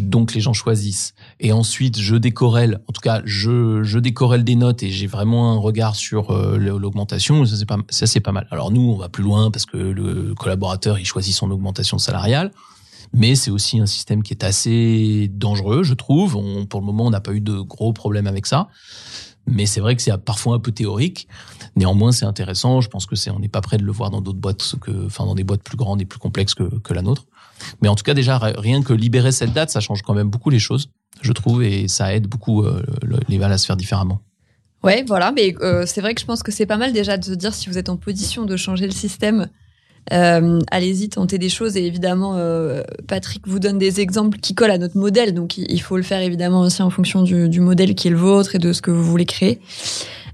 [0.00, 1.14] donc les gens choisissent.
[1.40, 5.58] Et ensuite, je décorrèle, en tout cas, je, je des notes et j'ai vraiment un
[5.58, 7.44] regard sur euh, l'augmentation.
[7.44, 8.46] Ça, c'est pas, ça, c'est pas mal.
[8.50, 12.52] Alors nous, on va plus loin parce que le collaborateur, il choisit son augmentation salariale.
[13.12, 16.36] Mais c'est aussi un système qui est assez dangereux, je trouve.
[16.36, 18.68] On, pour le moment, on n'a pas eu de gros problèmes avec ça.
[19.50, 21.28] Mais c'est vrai que c'est parfois un peu théorique.
[21.76, 22.80] Néanmoins, c'est intéressant.
[22.80, 25.06] Je pense que c'est, on n'est pas prêt de le voir dans d'autres boîtes que,
[25.06, 27.26] enfin, dans des boîtes plus grandes et plus complexes que, la nôtre.
[27.82, 30.50] Mais en tout cas, déjà, rien que libérer cette date, ça change quand même beaucoup
[30.50, 30.90] les choses,
[31.20, 34.20] je trouve, et ça aide beaucoup euh, le- les valeurs à se faire différemment.
[34.82, 35.30] Ouais, voilà.
[35.32, 37.52] Mais euh, c'est vrai que je pense que c'est pas mal déjà de se dire
[37.54, 39.48] si vous êtes en position de changer le système.
[40.12, 44.70] Euh, allez-y, tentez des choses et évidemment, euh, Patrick vous donne des exemples qui collent
[44.70, 47.94] à notre modèle, donc il faut le faire évidemment aussi en fonction du, du modèle
[47.94, 49.60] qui est le vôtre et de ce que vous voulez créer.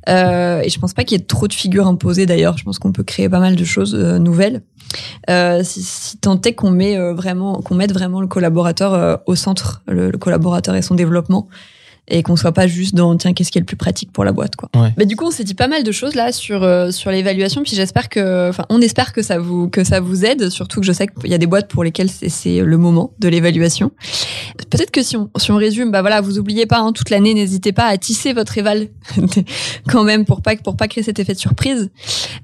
[0.08, 2.56] Euh, et je pense pas qu'il y ait trop de figures imposées d'ailleurs.
[2.58, 4.62] Je pense qu'on peut créer pas mal de choses euh, nouvelles.
[5.30, 9.34] Euh, si, si tant est qu'on met euh, vraiment, qu'on mette vraiment le collaborateur au
[9.34, 11.48] centre, le, le collaborateur et son développement,
[12.08, 14.32] et qu'on soit pas juste dans tiens qu'est-ce qui est le plus pratique pour la
[14.32, 14.68] boîte quoi.
[14.76, 14.92] Ouais.
[14.96, 17.62] Mais du coup on s'est dit pas mal de choses là sur euh, sur l'évaluation
[17.62, 20.86] puis j'espère que enfin on espère que ça vous que ça vous aide surtout que
[20.86, 23.90] je sais qu'il y a des boîtes pour lesquelles c'est c'est le moment de l'évaluation.
[24.70, 27.34] Peut-être que si on si on résume bah voilà vous oubliez pas hein, toute l'année
[27.34, 28.88] n'hésitez pas à tisser votre éval
[29.88, 31.90] quand même pour pas pour pas créer cet effet de surprise.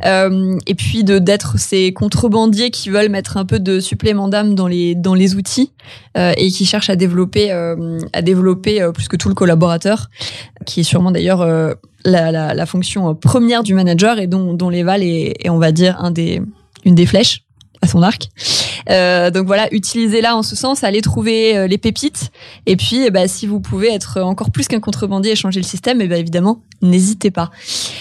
[0.04, 4.54] Euh, et puis de d'être ces contrebandiers qui veulent mettre un peu de supplément d'âme
[4.54, 5.72] dans les dans les outils
[6.16, 10.08] euh, et qui cherchent à développer euh, à développer euh, plus que tout le collaborateur,
[10.64, 11.74] qui est sûrement d'ailleurs euh,
[12.04, 16.02] la, fonction euh, première du manager et dont, dont l'éval est, on va dire,
[16.84, 17.44] une des flèches
[17.82, 18.28] à son arc.
[18.88, 22.30] Euh, donc voilà, utilisez-la en ce sens, allez trouver euh, les pépites.
[22.66, 25.66] Et puis, eh ben, si vous pouvez être encore plus qu'un contrebandier et changer le
[25.66, 27.50] système, eh ben, évidemment, n'hésitez pas.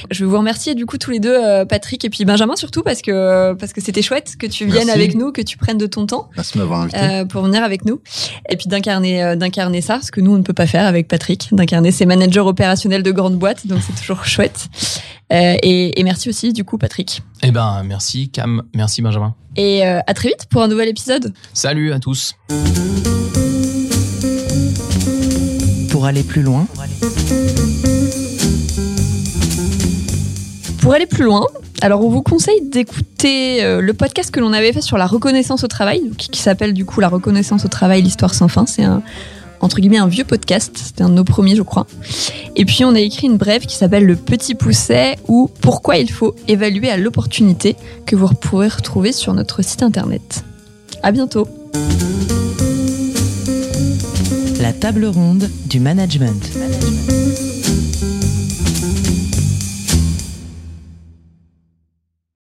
[0.09, 2.81] Je vais vous remercier du coup tous les deux, euh, Patrick et puis Benjamin surtout
[2.81, 4.91] parce que parce que c'était chouette que tu viennes Merci.
[4.91, 8.01] avec nous, que tu prennes de ton temps Merci euh, pour venir avec nous
[8.49, 11.07] et puis d'incarner euh, d'incarner ça, ce que nous on ne peut pas faire avec
[11.07, 14.67] Patrick, d'incarner ces managers opérationnels de grandes boîtes, donc c'est toujours chouette.
[15.31, 17.21] Euh, et, et merci aussi du coup Patrick.
[17.41, 19.33] Eh ben, merci Cam, merci Benjamin.
[19.55, 21.33] Et euh, à très vite pour un nouvel épisode.
[21.53, 22.35] Salut à tous.
[25.89, 26.67] Pour aller plus loin,
[30.81, 31.45] Pour aller plus loin,
[31.81, 35.63] alors on vous conseille d'écouter euh, le podcast que l'on avait fait sur la reconnaissance
[35.63, 38.65] au travail, qui s'appelle du coup la reconnaissance au travail, l'histoire sans fin.
[38.65, 39.03] C'est un
[39.61, 41.87] entre guillemets un vieux podcast, c'était un de nos premiers je crois.
[42.55, 46.11] Et puis on a écrit une brève qui s'appelle Le Petit Pousset ou Pourquoi il
[46.11, 50.43] faut évaluer à l'opportunité que vous pourrez retrouver sur notre site internet.
[51.03, 51.47] À bientôt.
[54.59, 56.51] La table ronde du management.